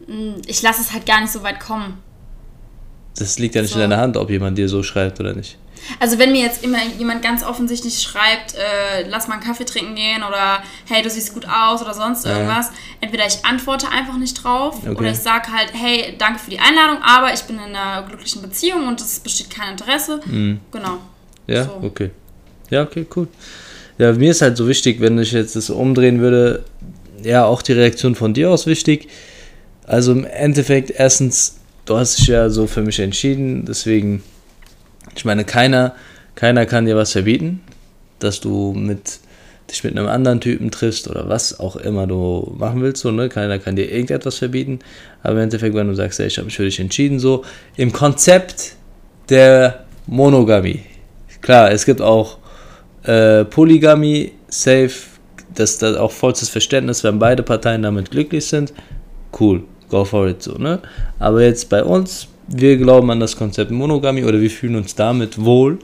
Hm, 0.06 0.42
ich 0.46 0.62
lasse 0.62 0.80
es 0.80 0.92
halt 0.92 1.06
gar 1.06 1.20
nicht 1.20 1.32
so 1.32 1.42
weit 1.42 1.60
kommen. 1.60 1.98
Das 3.16 3.38
liegt 3.38 3.54
ja 3.54 3.62
nicht 3.62 3.72
so. 3.72 3.80
in 3.80 3.88
deiner 3.88 4.02
Hand, 4.02 4.16
ob 4.16 4.30
jemand 4.30 4.58
dir 4.58 4.68
so 4.68 4.82
schreibt 4.82 5.20
oder 5.20 5.34
nicht. 5.34 5.56
Also 6.00 6.18
wenn 6.18 6.32
mir 6.32 6.40
jetzt 6.40 6.64
immer 6.64 6.78
jemand 6.98 7.22
ganz 7.22 7.44
offensichtlich 7.44 8.00
schreibt, 8.00 8.54
äh, 8.54 9.08
lass 9.08 9.28
mal 9.28 9.34
einen 9.34 9.42
Kaffee 9.42 9.64
trinken 9.64 9.94
gehen 9.94 10.22
oder 10.22 10.62
hey, 10.86 11.02
du 11.02 11.10
siehst 11.10 11.34
gut 11.34 11.46
aus 11.46 11.82
oder 11.82 11.92
sonst 11.92 12.24
irgendwas, 12.24 12.66
ja. 12.66 12.72
entweder 13.02 13.26
ich 13.26 13.44
antworte 13.44 13.88
einfach 13.90 14.16
nicht 14.16 14.42
drauf 14.42 14.78
okay. 14.78 14.94
oder 14.96 15.10
ich 15.10 15.18
sage 15.18 15.52
halt, 15.52 15.72
hey, 15.74 16.14
danke 16.18 16.38
für 16.38 16.50
die 16.50 16.58
Einladung, 16.58 17.02
aber 17.02 17.34
ich 17.34 17.42
bin 17.42 17.56
in 17.56 17.76
einer 17.76 18.02
glücklichen 18.06 18.40
Beziehung 18.40 18.88
und 18.88 19.00
es 19.00 19.20
besteht 19.20 19.50
kein 19.50 19.72
Interesse. 19.72 20.20
Mhm. 20.24 20.60
Genau. 20.72 20.98
Ja, 21.46 21.64
so. 21.64 21.80
okay. 21.82 22.10
Ja, 22.70 22.82
okay, 22.82 23.06
cool. 23.14 23.28
Ja, 23.98 24.12
mir 24.12 24.30
ist 24.30 24.42
halt 24.42 24.56
so 24.56 24.66
wichtig, 24.66 25.00
wenn 25.00 25.18
ich 25.18 25.32
jetzt 25.32 25.54
das 25.54 25.70
umdrehen 25.70 26.20
würde, 26.20 26.64
ja, 27.22 27.44
auch 27.44 27.62
die 27.62 27.72
Reaktion 27.72 28.14
von 28.14 28.34
dir 28.34 28.50
aus 28.50 28.66
wichtig 28.66 29.08
also 29.86 30.12
im 30.12 30.24
Endeffekt, 30.24 30.90
erstens, 30.90 31.56
du 31.84 31.96
hast 31.96 32.18
dich 32.18 32.28
ja 32.28 32.48
so 32.48 32.66
für 32.66 32.82
mich 32.82 32.98
entschieden, 33.00 33.64
deswegen, 33.66 34.22
ich 35.14 35.24
meine, 35.24 35.44
keiner, 35.44 35.94
keiner 36.34 36.66
kann 36.66 36.86
dir 36.86 36.96
was 36.96 37.12
verbieten, 37.12 37.60
dass 38.18 38.40
du 38.40 38.72
mit, 38.72 39.20
dich 39.70 39.84
mit 39.84 39.96
einem 39.96 40.08
anderen 40.08 40.40
Typen 40.40 40.70
triffst 40.70 41.08
oder 41.08 41.28
was 41.28 41.60
auch 41.60 41.76
immer 41.76 42.06
du 42.06 42.54
machen 42.58 42.80
willst, 42.82 43.02
so, 43.02 43.10
ne? 43.10 43.28
Keiner 43.28 43.58
kann 43.58 43.76
dir 43.76 43.90
irgendetwas 43.90 44.38
verbieten. 44.38 44.78
Aber 45.22 45.34
im 45.34 45.40
Endeffekt, 45.40 45.74
wenn 45.74 45.88
du 45.88 45.94
sagst, 45.94 46.18
ey, 46.20 46.26
ich 46.26 46.38
habe 46.38 46.46
mich 46.46 46.56
für 46.56 46.64
dich 46.64 46.80
entschieden, 46.80 47.20
so, 47.20 47.44
im 47.76 47.92
Konzept 47.92 48.76
der 49.28 49.84
Monogamie. 50.06 50.80
Klar, 51.42 51.70
es 51.70 51.84
gibt 51.84 52.00
auch 52.00 52.38
äh, 53.02 53.44
Polygamie, 53.44 54.32
safe, 54.48 54.92
dass 55.54 55.78
da 55.78 56.00
auch 56.00 56.10
vollstes 56.10 56.48
Verständnis, 56.48 57.04
wenn 57.04 57.18
beide 57.18 57.42
Parteien 57.42 57.82
damit 57.82 58.10
glücklich 58.10 58.46
sind, 58.46 58.72
cool 59.38 59.62
go 59.94 60.04
for 60.04 60.28
it, 60.28 60.42
so, 60.42 60.54
ne? 60.58 60.80
Aber 61.20 61.42
jetzt 61.42 61.68
bei 61.68 61.82
uns, 61.84 62.26
wir 62.48 62.76
glauben 62.76 63.10
an 63.10 63.20
das 63.20 63.36
Konzept 63.36 63.70
Monogamie 63.70 64.24
oder 64.24 64.40
wir 64.40 64.50
fühlen 64.50 64.76
uns 64.76 64.94
damit 64.94 65.42
wohl. 65.42 65.78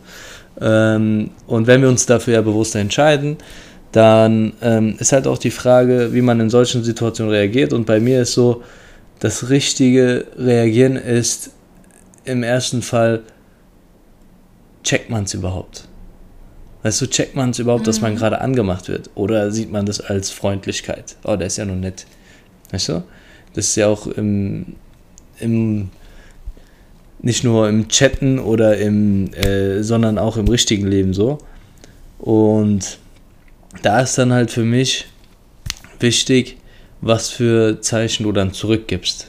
Ähm, 0.60 1.30
und 1.46 1.66
wenn 1.68 1.80
wir 1.80 1.88
uns 1.88 2.06
dafür 2.06 2.34
ja 2.34 2.42
bewusst 2.42 2.74
entscheiden, 2.74 3.36
dann 3.92 4.52
ähm, 4.62 4.96
ist 4.98 5.12
halt 5.12 5.26
auch 5.26 5.38
die 5.38 5.50
Frage, 5.50 6.12
wie 6.12 6.22
man 6.22 6.40
in 6.40 6.50
solchen 6.50 6.82
Situationen 6.82 7.32
reagiert. 7.32 7.72
Und 7.72 7.86
bei 7.86 8.00
mir 8.00 8.22
ist 8.22 8.34
so, 8.34 8.62
das 9.20 9.48
richtige 9.48 10.26
Reagieren 10.36 10.96
ist 10.96 11.50
im 12.24 12.42
ersten 12.42 12.82
Fall, 12.82 13.22
checkt 14.82 15.08
man 15.08 15.24
es 15.24 15.34
überhaupt? 15.34 15.86
Weißt 16.82 17.00
du, 17.00 17.06
checkt 17.06 17.36
man 17.36 17.50
es 17.50 17.58
überhaupt, 17.58 17.82
mhm. 17.82 17.86
dass 17.86 18.00
man 18.00 18.14
mhm. 18.14 18.16
gerade 18.16 18.40
angemacht 18.40 18.88
wird? 18.88 19.10
Oder 19.14 19.50
sieht 19.50 19.70
man 19.70 19.86
das 19.86 20.00
als 20.00 20.30
Freundlichkeit? 20.30 21.16
Oh, 21.24 21.36
der 21.36 21.46
ist 21.46 21.58
ja 21.58 21.64
nur 21.64 21.76
nett. 21.76 22.06
Weißt 22.72 22.88
du? 22.88 23.02
Das 23.54 23.66
ist 23.66 23.76
ja 23.76 23.88
auch 23.88 24.06
im, 24.06 24.76
im 25.38 25.90
nicht 27.22 27.44
nur 27.44 27.68
im 27.68 27.88
Chatten 27.88 28.38
oder 28.38 28.78
im, 28.78 29.32
äh, 29.34 29.82
sondern 29.82 30.18
auch 30.18 30.36
im 30.36 30.48
richtigen 30.48 30.86
Leben 30.86 31.12
so. 31.12 31.38
Und 32.18 32.98
da 33.82 34.00
ist 34.00 34.16
dann 34.18 34.32
halt 34.32 34.50
für 34.50 34.64
mich 34.64 35.06
wichtig, 35.98 36.56
was 37.00 37.30
für 37.30 37.80
Zeichen 37.80 38.24
du 38.24 38.32
dann 38.32 38.52
zurückgibst, 38.52 39.26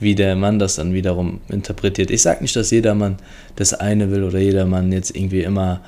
wie 0.00 0.14
der 0.14 0.34
Mann 0.36 0.58
das 0.58 0.76
dann 0.76 0.92
wiederum 0.92 1.40
interpretiert. 1.48 2.10
Ich 2.10 2.22
sage 2.22 2.42
nicht, 2.42 2.56
dass 2.56 2.70
jeder 2.70 2.94
Mann 2.94 3.16
das 3.56 3.74
eine 3.74 4.10
will 4.10 4.24
oder 4.24 4.38
jeder 4.38 4.66
Mann 4.66 4.92
jetzt 4.92 5.14
irgendwie 5.14 5.42
immer 5.42 5.80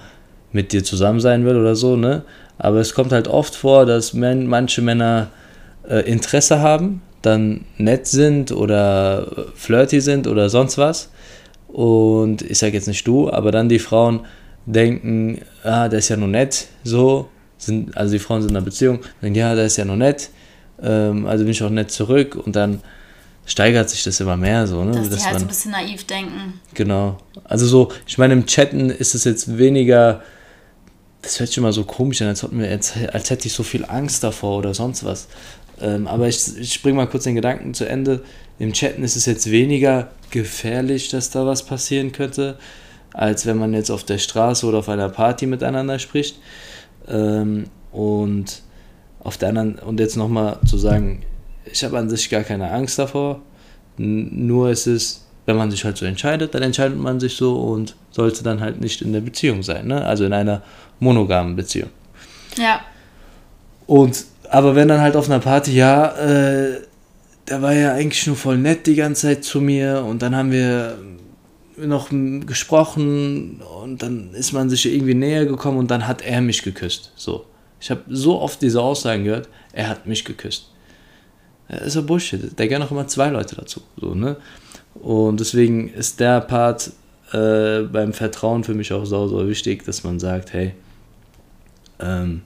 mit 0.52 0.72
dir 0.72 0.84
zusammen 0.84 1.20
sein 1.20 1.44
will 1.44 1.56
oder 1.56 1.74
so, 1.74 1.96
ne? 1.96 2.22
Aber 2.56 2.78
es 2.78 2.94
kommt 2.94 3.10
halt 3.10 3.26
oft 3.26 3.56
vor, 3.56 3.84
dass 3.84 4.14
manche 4.14 4.80
Männer 4.80 5.30
äh, 5.88 6.08
Interesse 6.08 6.60
haben, 6.60 7.02
dann 7.24 7.64
nett 7.78 8.06
sind 8.06 8.52
oder 8.52 9.46
flirty 9.54 10.00
sind 10.00 10.26
oder 10.26 10.48
sonst 10.50 10.78
was. 10.78 11.10
Und 11.68 12.42
ich 12.42 12.58
sage 12.58 12.74
jetzt 12.74 12.86
nicht 12.86 13.06
du, 13.06 13.30
aber 13.30 13.50
dann 13.50 13.68
die 13.68 13.78
Frauen 13.78 14.20
denken, 14.66 15.40
ah, 15.62 15.88
der 15.88 15.98
ist 15.98 16.08
ja 16.08 16.16
nur 16.16 16.28
nett, 16.28 16.68
so, 16.84 17.28
sind, 17.58 17.96
also 17.96 18.12
die 18.12 18.18
Frauen 18.18 18.42
sind 18.42 18.50
in 18.50 18.56
einer 18.56 18.64
Beziehung, 18.64 19.00
denken, 19.20 19.38
ja, 19.38 19.54
der 19.54 19.66
ist 19.66 19.76
ja 19.76 19.84
nur 19.84 19.96
nett, 19.96 20.30
ähm, 20.82 21.26
also 21.26 21.44
bin 21.44 21.50
ich 21.50 21.62
auch 21.62 21.70
nett 21.70 21.90
zurück 21.90 22.36
und 22.36 22.56
dann 22.56 22.80
steigert 23.46 23.90
sich 23.90 24.02
das 24.02 24.20
immer 24.20 24.36
mehr 24.36 24.66
so, 24.66 24.84
ne? 24.84 24.92
Dass, 24.92 25.10
Dass 25.10 25.18
die 25.18 25.24
halt 25.24 25.38
so 25.38 25.44
ein 25.44 25.48
bisschen 25.48 25.70
naiv 25.72 26.04
denken. 26.06 26.60
Genau. 26.72 27.18
Also 27.44 27.66
so, 27.66 27.92
ich 28.06 28.18
meine, 28.18 28.34
im 28.34 28.46
Chatten 28.46 28.90
ist 28.90 29.14
es 29.14 29.24
jetzt 29.24 29.58
weniger, 29.58 30.22
das 31.22 31.40
hört 31.40 31.48
sich 31.48 31.58
immer 31.58 31.72
so 31.72 31.84
komisch 31.84 32.22
an, 32.22 32.28
als, 32.28 32.46
wir 32.50 33.14
als 33.14 33.30
hätte 33.30 33.46
ich 33.46 33.52
so 33.52 33.62
viel 33.62 33.84
Angst 33.84 34.22
davor 34.24 34.58
oder 34.58 34.74
sonst 34.74 35.04
was. 35.04 35.28
Ähm, 35.80 36.06
aber 36.06 36.28
ich, 36.28 36.58
ich 36.58 36.82
bringe 36.82 36.96
mal 36.96 37.06
kurz 37.06 37.24
den 37.24 37.34
Gedanken 37.34 37.74
zu 37.74 37.88
Ende. 37.88 38.22
Im 38.58 38.72
Chatten 38.72 39.02
ist 39.02 39.16
es 39.16 39.26
jetzt 39.26 39.50
weniger 39.50 40.08
gefährlich, 40.30 41.08
dass 41.08 41.30
da 41.30 41.46
was 41.46 41.64
passieren 41.64 42.12
könnte, 42.12 42.58
als 43.12 43.46
wenn 43.46 43.58
man 43.58 43.74
jetzt 43.74 43.90
auf 43.90 44.04
der 44.04 44.18
Straße 44.18 44.66
oder 44.66 44.78
auf 44.78 44.88
einer 44.88 45.08
Party 45.08 45.46
miteinander 45.46 45.98
spricht. 45.98 46.38
Ähm, 47.08 47.64
und 47.92 48.62
auf 49.20 49.38
der 49.38 49.50
anderen, 49.50 49.78
und 49.78 50.00
jetzt 50.00 50.16
nochmal 50.16 50.58
zu 50.66 50.78
sagen, 50.78 51.22
ich 51.64 51.82
habe 51.84 51.98
an 51.98 52.10
sich 52.10 52.28
gar 52.30 52.42
keine 52.42 52.70
Angst 52.70 52.98
davor. 52.98 53.40
N 53.98 54.46
nur 54.46 54.70
ist 54.70 54.86
es, 54.86 55.26
wenn 55.46 55.56
man 55.56 55.70
sich 55.70 55.84
halt 55.84 55.96
so 55.96 56.04
entscheidet, 56.06 56.54
dann 56.54 56.62
entscheidet 56.62 56.98
man 56.98 57.20
sich 57.20 57.36
so 57.36 57.56
und 57.56 57.96
sollte 58.10 58.42
dann 58.42 58.60
halt 58.60 58.80
nicht 58.80 59.02
in 59.02 59.12
der 59.12 59.20
Beziehung 59.20 59.62
sein, 59.62 59.86
ne? 59.86 60.04
Also 60.04 60.24
in 60.24 60.32
einer 60.32 60.62
monogamen 61.00 61.56
Beziehung. 61.56 61.90
Ja. 62.56 62.80
Und, 63.86 64.24
aber 64.54 64.76
wenn 64.76 64.86
dann 64.86 65.00
halt 65.00 65.16
auf 65.16 65.28
einer 65.28 65.40
Party, 65.40 65.72
ja, 65.74 66.12
äh, 66.16 66.80
der 67.48 67.60
war 67.60 67.74
ja 67.74 67.92
eigentlich 67.92 68.24
nur 68.28 68.36
voll 68.36 68.56
nett 68.56 68.86
die 68.86 68.94
ganze 68.94 69.22
Zeit 69.22 69.42
zu 69.42 69.60
mir 69.60 70.04
und 70.08 70.22
dann 70.22 70.36
haben 70.36 70.52
wir 70.52 70.96
noch 71.76 72.10
gesprochen 72.10 73.60
und 73.82 74.00
dann 74.00 74.32
ist 74.32 74.52
man 74.52 74.70
sich 74.70 74.86
irgendwie 74.86 75.14
näher 75.14 75.44
gekommen 75.46 75.78
und 75.78 75.90
dann 75.90 76.06
hat 76.06 76.22
er 76.22 76.40
mich 76.40 76.62
geküsst. 76.62 77.10
So. 77.16 77.46
Ich 77.80 77.90
habe 77.90 78.02
so 78.08 78.40
oft 78.40 78.62
diese 78.62 78.80
Aussagen 78.80 79.24
gehört, 79.24 79.48
er 79.72 79.88
hat 79.88 80.06
mich 80.06 80.24
geküsst. 80.24 80.70
Das 81.68 81.88
ist 81.88 81.96
ja 81.96 82.02
Bullshit. 82.02 82.52
Da 82.54 82.66
gehören 82.66 82.86
auch 82.86 82.92
immer 82.92 83.08
zwei 83.08 83.30
Leute 83.30 83.56
dazu. 83.56 83.80
So, 84.00 84.14
ne? 84.14 84.36
Und 84.94 85.40
deswegen 85.40 85.88
ist 85.88 86.20
der 86.20 86.40
Part 86.40 86.92
äh, 87.32 87.80
beim 87.80 88.12
Vertrauen 88.12 88.62
für 88.62 88.74
mich 88.74 88.92
auch 88.92 89.04
sau, 89.04 89.26
sau 89.26 89.48
wichtig, 89.48 89.84
dass 89.84 90.04
man 90.04 90.20
sagt, 90.20 90.52
hey, 90.52 90.74
ähm, 91.98 92.42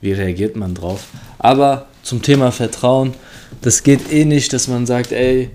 wie 0.00 0.12
reagiert 0.12 0.56
man 0.56 0.74
drauf? 0.74 1.04
Aber 1.38 1.86
zum 2.02 2.22
Thema 2.22 2.52
Vertrauen, 2.52 3.14
das 3.60 3.82
geht 3.82 4.12
eh 4.12 4.24
nicht, 4.24 4.52
dass 4.52 4.68
man 4.68 4.86
sagt, 4.86 5.12
ey, 5.12 5.50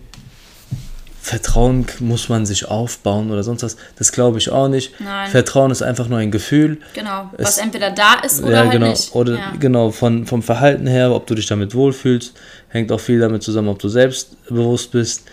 Vertrauen 1.25 1.87
muss 2.01 2.29
man 2.29 2.45
sich 2.45 2.67
aufbauen 2.67 3.31
oder 3.31 3.41
sonst 3.41 3.63
was. 3.63 3.77
Das 3.97 4.11
glaube 4.11 4.37
ich 4.37 4.51
auch 4.51 4.67
nicht. 4.67 4.99
Nein. 4.99 5.27
Vertrauen 5.31 5.71
ist 5.71 5.81
einfach 5.81 6.07
nur 6.07 6.19
ein 6.19 6.29
Gefühl. 6.29 6.77
Genau. 6.93 7.31
Was 7.35 7.53
es, 7.53 7.57
entweder 7.57 7.89
da 7.89 8.19
ist 8.23 8.43
oder 8.43 8.51
ja, 8.51 8.59
halt 8.59 8.71
genau. 8.73 8.89
nicht. 8.89 9.15
Oder 9.15 9.33
ja. 9.33 9.53
genau, 9.59 9.89
von, 9.89 10.27
vom 10.27 10.43
Verhalten 10.43 10.85
her, 10.85 11.11
ob 11.11 11.25
du 11.25 11.33
dich 11.33 11.47
damit 11.47 11.73
wohlfühlst, 11.73 12.35
hängt 12.69 12.91
auch 12.91 12.99
viel 12.99 13.19
damit 13.19 13.41
zusammen, 13.41 13.69
ob 13.69 13.79
du 13.79 13.89
selbstbewusst 13.89 14.91
bist, 14.91 15.23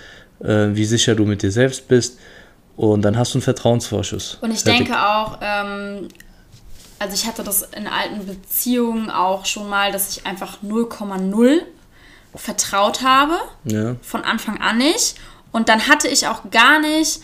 äh, 0.42 0.68
wie 0.72 0.86
sicher 0.86 1.14
du 1.14 1.26
mit 1.26 1.42
dir 1.42 1.52
selbst 1.52 1.86
bist. 1.88 2.18
Und 2.74 3.02
dann 3.02 3.18
hast 3.18 3.34
du 3.34 3.38
einen 3.38 3.42
Vertrauensvorschuss. 3.42 4.38
Und 4.40 4.50
ich 4.50 4.64
denke 4.64 4.94
auch, 4.98 5.40
ähm, 5.42 6.08
also 7.02 7.14
ich 7.14 7.26
hatte 7.26 7.42
das 7.42 7.62
in 7.62 7.86
alten 7.86 8.24
Beziehungen 8.26 9.10
auch 9.10 9.44
schon 9.44 9.68
mal, 9.68 9.92
dass 9.92 10.16
ich 10.16 10.26
einfach 10.26 10.58
0,0 10.62 11.62
vertraut 12.34 13.02
habe. 13.02 13.34
Ja. 13.64 13.96
Von 14.02 14.22
Anfang 14.22 14.60
an 14.60 14.78
nicht. 14.78 15.16
Und 15.50 15.68
dann 15.68 15.88
hatte 15.88 16.08
ich 16.08 16.28
auch 16.28 16.50
gar 16.50 16.80
nicht, 16.80 17.20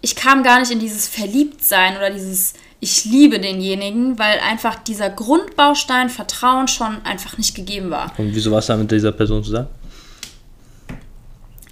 ich 0.00 0.16
kam 0.16 0.42
gar 0.42 0.60
nicht 0.60 0.70
in 0.70 0.80
dieses 0.80 1.08
Verliebtsein 1.08 1.96
oder 1.96 2.10
dieses 2.10 2.54
ich 2.80 3.04
liebe 3.04 3.40
denjenigen, 3.40 4.18
weil 4.18 4.38
einfach 4.38 4.76
dieser 4.76 5.10
Grundbaustein 5.10 6.10
Vertrauen 6.10 6.68
schon 6.68 7.04
einfach 7.04 7.36
nicht 7.36 7.56
gegeben 7.56 7.90
war. 7.90 8.12
Und 8.16 8.32
wieso 8.34 8.52
warst 8.52 8.68
du 8.68 8.74
da 8.74 8.78
mit 8.78 8.90
dieser 8.90 9.10
Person 9.10 9.42
zusammen? 9.42 9.68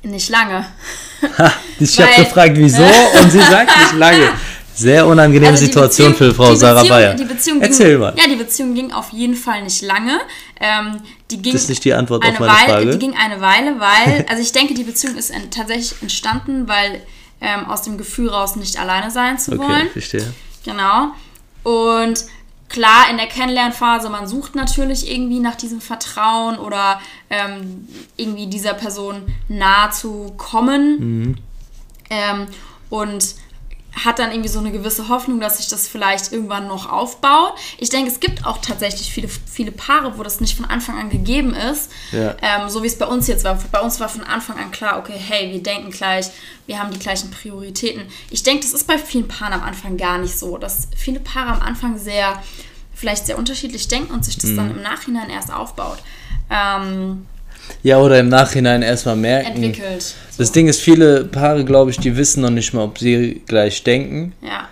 Nicht 0.02 0.28
lange. 0.30 0.66
Ha, 1.38 1.52
ich 1.80 2.00
habe 2.00 2.24
gefragt, 2.24 2.52
wieso 2.56 2.82
und 2.82 3.30
sie 3.30 3.40
sagt 3.40 3.70
nicht 3.76 3.92
lange. 3.94 4.30
Sehr 4.76 5.06
unangenehme 5.06 5.52
Also 5.52 5.64
Situation 5.64 6.12
Beziehung- 6.12 6.30
für 6.30 6.34
Frau 6.34 6.54
Sarah 6.54 6.84
Bayer. 6.84 7.14
Die 7.14 7.24
Beziehung 7.24 7.60
Erzähl 7.62 7.92
ging, 7.92 8.00
mal. 8.00 8.14
Ja, 8.16 8.28
die 8.28 8.36
Beziehung 8.36 8.74
ging 8.74 8.92
auf 8.92 9.10
jeden 9.10 9.34
Fall 9.34 9.62
nicht 9.62 9.82
lange. 9.82 10.20
Ähm, 10.60 11.00
die 11.30 11.40
ging 11.40 11.52
Das 11.54 11.62
ist 11.62 11.68
nicht 11.70 11.84
die 11.84 11.94
Antwort 11.94 12.22
auf 12.22 12.28
eine 12.28 12.38
meine 12.38 12.52
Weile, 12.52 12.72
Frage. 12.72 12.90
Die 12.90 12.98
ging 12.98 13.14
eine 13.16 13.40
Weile, 13.40 13.80
weil, 13.80 14.26
also 14.28 14.42
ich 14.42 14.52
denke, 14.52 14.74
die 14.74 14.84
Beziehung 14.84 15.16
ist 15.16 15.30
en- 15.30 15.50
tatsächlich 15.50 15.94
entstanden, 16.02 16.68
weil 16.68 17.00
ähm, 17.40 17.66
aus 17.66 17.82
dem 17.82 17.98
Gefühl 17.98 18.28
raus 18.28 18.56
nicht 18.56 18.78
alleine 18.78 19.10
sein 19.10 19.38
zu 19.38 19.52
Okay, 19.52 19.60
wollen. 19.60 19.90
verstehe. 19.90 20.32
Genau. 20.64 21.08
Und 21.62 22.24
klar, 22.68 23.06
in 23.10 23.16
der 23.16 23.26
Kennenlernphase, 23.26 24.08
man 24.10 24.26
sucht 24.26 24.54
natürlich 24.54 25.10
irgendwie 25.10 25.40
nach 25.40 25.54
diesem 25.56 25.80
Vertrauen 25.80 26.58
oder 26.58 27.00
ähm, 27.30 27.88
irgendwie 28.16 28.46
dieser 28.46 28.74
Person 28.74 29.22
nahe 29.48 29.90
zu 29.90 30.32
kommen. 30.36 31.36
Ähm, 32.10 32.46
und 32.88 33.34
hat 34.04 34.18
dann 34.18 34.30
irgendwie 34.30 34.50
so 34.50 34.58
eine 34.58 34.72
gewisse 34.72 35.08
Hoffnung, 35.08 35.40
dass 35.40 35.56
sich 35.56 35.68
das 35.68 35.88
vielleicht 35.88 36.30
irgendwann 36.30 36.68
noch 36.68 36.92
aufbaut. 36.92 37.54
Ich 37.78 37.88
denke, 37.88 38.10
es 38.10 38.20
gibt 38.20 38.44
auch 38.44 38.58
tatsächlich 38.58 39.10
viele, 39.10 39.28
viele 39.28 39.72
Paare, 39.72 40.18
wo 40.18 40.22
das 40.22 40.40
nicht 40.40 40.54
von 40.54 40.66
Anfang 40.66 40.98
an 40.98 41.08
gegeben 41.08 41.54
ist. 41.54 41.90
Ja. 42.12 42.36
Ähm, 42.42 42.68
so 42.68 42.82
wie 42.82 42.88
es 42.88 42.98
bei 42.98 43.06
uns 43.06 43.26
jetzt 43.26 43.44
war. 43.44 43.58
Bei 43.72 43.80
uns 43.80 43.98
war 43.98 44.08
von 44.10 44.22
Anfang 44.22 44.58
an 44.58 44.70
klar, 44.70 44.98
okay, 44.98 45.14
hey, 45.18 45.50
wir 45.50 45.62
denken 45.62 45.90
gleich, 45.90 46.26
wir 46.66 46.78
haben 46.78 46.92
die 46.92 46.98
gleichen 46.98 47.30
Prioritäten. 47.30 48.02
Ich 48.30 48.42
denke, 48.42 48.62
das 48.64 48.74
ist 48.74 48.86
bei 48.86 48.98
vielen 48.98 49.28
Paaren 49.28 49.54
am 49.54 49.62
Anfang 49.62 49.96
gar 49.96 50.18
nicht 50.18 50.38
so, 50.38 50.58
dass 50.58 50.88
viele 50.94 51.20
Paare 51.20 51.52
am 51.54 51.62
Anfang 51.62 51.98
sehr, 51.98 52.42
vielleicht 52.94 53.24
sehr 53.26 53.38
unterschiedlich 53.38 53.88
denken 53.88 54.12
und 54.12 54.24
sich 54.24 54.36
das 54.36 54.54
dann 54.54 54.70
im 54.72 54.82
Nachhinein 54.82 55.30
erst 55.30 55.50
aufbaut. 55.52 55.98
Ähm, 56.50 57.26
Ja, 57.82 57.98
oder 57.98 58.20
im 58.20 58.28
Nachhinein 58.28 58.82
erstmal 58.82 59.16
merken. 59.16 59.62
entwickelt. 59.62 60.14
Das 60.38 60.52
Ding 60.52 60.68
ist, 60.68 60.80
viele 60.80 61.24
Paare, 61.24 61.64
glaube 61.64 61.90
ich, 61.90 61.98
die 61.98 62.16
wissen 62.16 62.42
noch 62.42 62.50
nicht 62.50 62.74
mal, 62.74 62.82
ob 62.84 62.98
sie 62.98 63.42
gleich 63.46 63.82
denken. 63.84 64.32
Ja. 64.42 64.68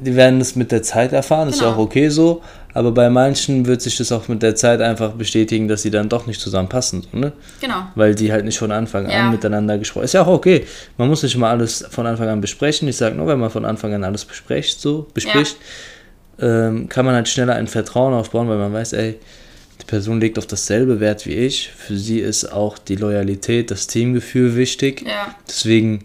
Die 0.00 0.14
werden 0.16 0.40
es 0.40 0.56
mit 0.56 0.72
der 0.72 0.82
Zeit 0.82 1.12
erfahren, 1.12 1.48
ist 1.48 1.60
ja 1.60 1.66
Genau. 1.68 1.76
auch 1.76 1.84
okay 1.84 2.08
so. 2.08 2.42
Aber 2.74 2.90
bei 2.92 3.10
manchen 3.10 3.66
wird 3.66 3.82
sich 3.82 3.98
das 3.98 4.10
auch 4.12 4.28
mit 4.28 4.42
der 4.42 4.54
Zeit 4.54 4.80
einfach 4.80 5.12
bestätigen, 5.12 5.68
dass 5.68 5.82
sie 5.82 5.90
dann 5.90 6.08
doch 6.08 6.26
nicht 6.26 6.40
zusammenpassen. 6.40 7.02
So, 7.12 7.18
ne? 7.18 7.32
Genau. 7.60 7.82
Weil 7.94 8.14
die 8.14 8.32
halt 8.32 8.46
nicht 8.46 8.58
von 8.58 8.72
Anfang 8.72 9.08
Ja. 9.10 9.24
an 9.26 9.30
miteinander 9.30 9.76
gesprochen 9.76 10.04
Ist 10.04 10.14
ja 10.14 10.22
auch 10.22 10.28
okay. 10.28 10.64
Man 10.96 11.08
muss 11.08 11.22
nicht 11.22 11.36
mal 11.36 11.50
alles 11.50 11.84
von 11.90 12.06
Anfang 12.06 12.28
an 12.28 12.40
besprechen. 12.40 12.88
Ich 12.88 12.96
sage 12.96 13.14
nur, 13.14 13.26
wenn 13.26 13.38
man 13.38 13.50
von 13.50 13.66
Anfang 13.66 13.92
an 13.92 14.04
alles 14.04 14.24
bespricht, 14.24 14.80
so, 14.80 15.06
bespricht, 15.12 15.56
ähm, 16.40 16.88
kann 16.88 17.04
man 17.04 17.14
halt 17.14 17.28
schneller 17.28 17.54
ein 17.56 17.66
Vertrauen 17.66 18.14
aufbauen, 18.14 18.48
weil 18.48 18.56
man 18.56 18.72
weiß, 18.72 18.94
ey, 18.94 19.18
die 19.82 19.86
Person 19.86 20.20
legt 20.20 20.38
auf 20.38 20.46
dasselbe 20.46 21.00
Wert 21.00 21.26
wie 21.26 21.34
ich. 21.34 21.70
Für 21.70 21.98
sie 21.98 22.20
ist 22.20 22.52
auch 22.52 22.78
die 22.78 22.94
Loyalität, 22.94 23.70
das 23.72 23.88
Teamgefühl 23.88 24.54
wichtig. 24.54 25.02
Ja. 25.02 25.34
Deswegen 25.48 26.04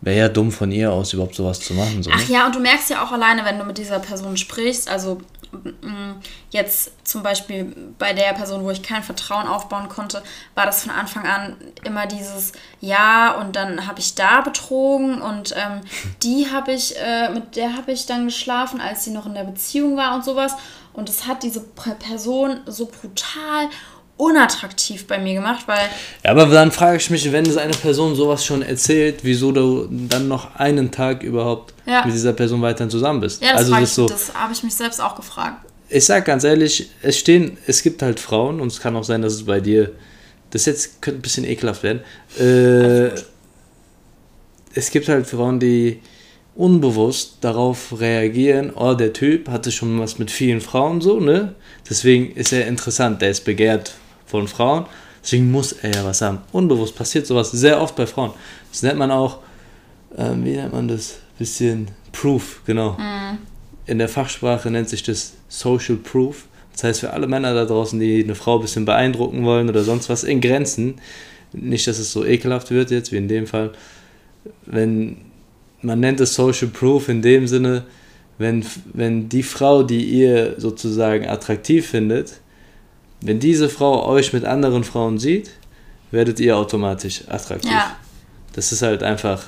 wäre 0.00 0.16
ja 0.16 0.28
dumm 0.28 0.52
von 0.52 0.70
ihr 0.70 0.92
aus, 0.92 1.12
überhaupt 1.12 1.34
sowas 1.34 1.58
zu 1.58 1.74
machen. 1.74 2.04
So, 2.04 2.10
ne? 2.10 2.16
Ach 2.18 2.28
ja, 2.28 2.46
und 2.46 2.54
du 2.54 2.60
merkst 2.60 2.88
ja 2.88 3.04
auch 3.04 3.10
alleine, 3.10 3.44
wenn 3.44 3.58
du 3.58 3.64
mit 3.64 3.78
dieser 3.78 3.98
Person 3.98 4.36
sprichst, 4.36 4.88
also 4.88 5.20
mm, 5.52 6.20
jetzt 6.50 6.92
zum 7.06 7.24
Beispiel 7.24 7.74
bei 7.98 8.12
der 8.12 8.32
Person, 8.32 8.62
wo 8.62 8.70
ich 8.70 8.82
kein 8.84 9.02
Vertrauen 9.02 9.48
aufbauen 9.48 9.88
konnte, 9.88 10.22
war 10.54 10.64
das 10.64 10.84
von 10.84 10.92
Anfang 10.92 11.26
an 11.26 11.56
immer 11.82 12.06
dieses 12.06 12.52
Ja 12.80 13.40
und 13.40 13.56
dann 13.56 13.88
habe 13.88 13.98
ich 13.98 14.14
da 14.14 14.40
betrogen 14.40 15.20
und 15.20 15.52
ähm, 15.56 15.80
die 16.22 16.46
habe 16.50 16.72
ich, 16.72 16.96
äh, 16.96 17.30
mit 17.30 17.56
der 17.56 17.76
habe 17.76 17.90
ich 17.90 18.06
dann 18.06 18.26
geschlafen, 18.26 18.80
als 18.80 19.04
sie 19.04 19.10
noch 19.10 19.26
in 19.26 19.34
der 19.34 19.44
Beziehung 19.44 19.96
war 19.96 20.14
und 20.14 20.24
sowas. 20.24 20.54
Und 21.00 21.08
das 21.08 21.26
hat 21.26 21.42
diese 21.42 21.60
Person 21.60 22.60
so 22.66 22.84
brutal 22.84 23.70
unattraktiv 24.18 25.06
bei 25.06 25.18
mir 25.18 25.32
gemacht, 25.32 25.66
weil 25.66 25.88
Ja, 26.22 26.32
aber 26.32 26.44
dann 26.44 26.70
frage 26.70 26.98
ich 26.98 27.08
mich, 27.08 27.32
wenn 27.32 27.46
es 27.46 27.56
eine 27.56 27.72
Person 27.72 28.14
sowas 28.14 28.44
schon 28.44 28.60
erzählt, 28.60 29.20
wieso 29.22 29.50
du 29.50 29.88
dann 29.90 30.28
noch 30.28 30.56
einen 30.56 30.90
Tag 30.90 31.22
überhaupt 31.22 31.72
Ja. 31.86 32.04
mit 32.04 32.12
dieser 32.14 32.34
Person 32.34 32.60
weiterhin 32.60 32.90
zusammen 32.90 33.20
bist. 33.22 33.42
ja, 33.42 33.52
das, 33.52 33.60
also 33.72 33.76
das 33.80 33.94
so. 33.94 34.06
das 34.08 34.34
habe 34.34 34.52
ich 34.52 34.62
mich 34.62 34.74
selbst 34.74 35.00
auch 35.00 35.16
gefragt. 35.16 35.64
Ich 35.88 36.04
sag 36.04 36.26
ganz 36.26 36.44
ehrlich, 36.44 36.90
es 37.00 37.18
stehen, 37.18 37.56
es 37.66 37.82
gibt 37.82 38.02
halt 38.02 38.20
Frauen 38.20 38.60
und 38.60 38.68
es 38.68 38.78
kann 38.78 38.94
auch 38.94 39.04
sein, 39.04 39.22
dass 39.22 39.32
es 39.32 39.46
bei 39.46 39.58
dir, 39.60 39.92
das 40.50 40.66
jetzt 40.66 41.00
könnte 41.00 41.20
ein 41.20 41.22
bisschen 41.22 41.44
ekelhaft 41.46 41.82
werden. 41.82 42.00
Äh, 42.38 43.18
es 44.74 44.90
gibt 44.90 45.08
halt 45.08 45.26
Frauen, 45.26 45.58
die 45.60 46.02
unbewusst 46.60 47.38
darauf 47.40 47.98
reagieren, 48.00 48.70
oh, 48.74 48.92
der 48.92 49.14
Typ 49.14 49.48
hatte 49.48 49.72
schon 49.72 49.98
was 49.98 50.18
mit 50.18 50.30
vielen 50.30 50.60
Frauen 50.60 51.00
so, 51.00 51.18
ne? 51.18 51.54
Deswegen 51.88 52.32
ist 52.32 52.52
er 52.52 52.66
interessant, 52.66 53.22
der 53.22 53.30
ist 53.30 53.46
begehrt 53.46 53.94
von 54.26 54.46
Frauen, 54.46 54.84
deswegen 55.22 55.50
muss 55.50 55.72
er 55.72 55.94
ja 55.94 56.04
was 56.04 56.20
haben. 56.20 56.40
Unbewusst 56.52 56.94
passiert 56.94 57.26
sowas 57.26 57.50
sehr 57.50 57.80
oft 57.80 57.96
bei 57.96 58.06
Frauen. 58.06 58.32
Das 58.70 58.82
nennt 58.82 58.98
man 58.98 59.10
auch, 59.10 59.38
ähm, 60.18 60.44
wie 60.44 60.52
nennt 60.52 60.74
man 60.74 60.86
das? 60.86 61.20
Bisschen 61.38 61.88
Proof, 62.12 62.60
genau. 62.66 62.98
In 63.86 63.96
der 63.96 64.10
Fachsprache 64.10 64.70
nennt 64.70 64.90
sich 64.90 65.02
das 65.02 65.32
Social 65.48 65.96
Proof. 65.96 66.44
Das 66.72 66.84
heißt, 66.84 67.00
für 67.00 67.14
alle 67.14 67.26
Männer 67.26 67.54
da 67.54 67.64
draußen, 67.64 67.98
die 67.98 68.22
eine 68.22 68.34
Frau 68.34 68.56
ein 68.56 68.60
bisschen 68.60 68.84
beeindrucken 68.84 69.46
wollen 69.46 69.70
oder 69.70 69.82
sonst 69.82 70.10
was, 70.10 70.24
in 70.24 70.42
Grenzen, 70.42 70.96
nicht, 71.54 71.86
dass 71.86 71.98
es 71.98 72.12
so 72.12 72.26
ekelhaft 72.26 72.70
wird 72.70 72.90
jetzt, 72.90 73.12
wie 73.12 73.16
in 73.16 73.28
dem 73.28 73.46
Fall, 73.46 73.72
wenn 74.66 75.29
man 75.82 76.00
nennt 76.00 76.20
es 76.20 76.34
Social 76.34 76.68
Proof 76.68 77.08
in 77.08 77.22
dem 77.22 77.46
Sinne, 77.46 77.84
wenn, 78.38 78.64
wenn 78.92 79.28
die 79.28 79.42
Frau, 79.42 79.82
die 79.82 80.04
ihr 80.04 80.54
sozusagen 80.58 81.26
attraktiv 81.26 81.86
findet, 81.86 82.40
wenn 83.20 83.38
diese 83.38 83.68
Frau 83.68 84.06
euch 84.06 84.32
mit 84.32 84.44
anderen 84.44 84.84
Frauen 84.84 85.18
sieht, 85.18 85.50
werdet 86.10 86.40
ihr 86.40 86.56
automatisch 86.56 87.22
attraktiv. 87.28 87.70
Ja. 87.70 87.96
Das 88.54 88.72
ist 88.72 88.82
halt 88.82 89.02
einfach 89.02 89.44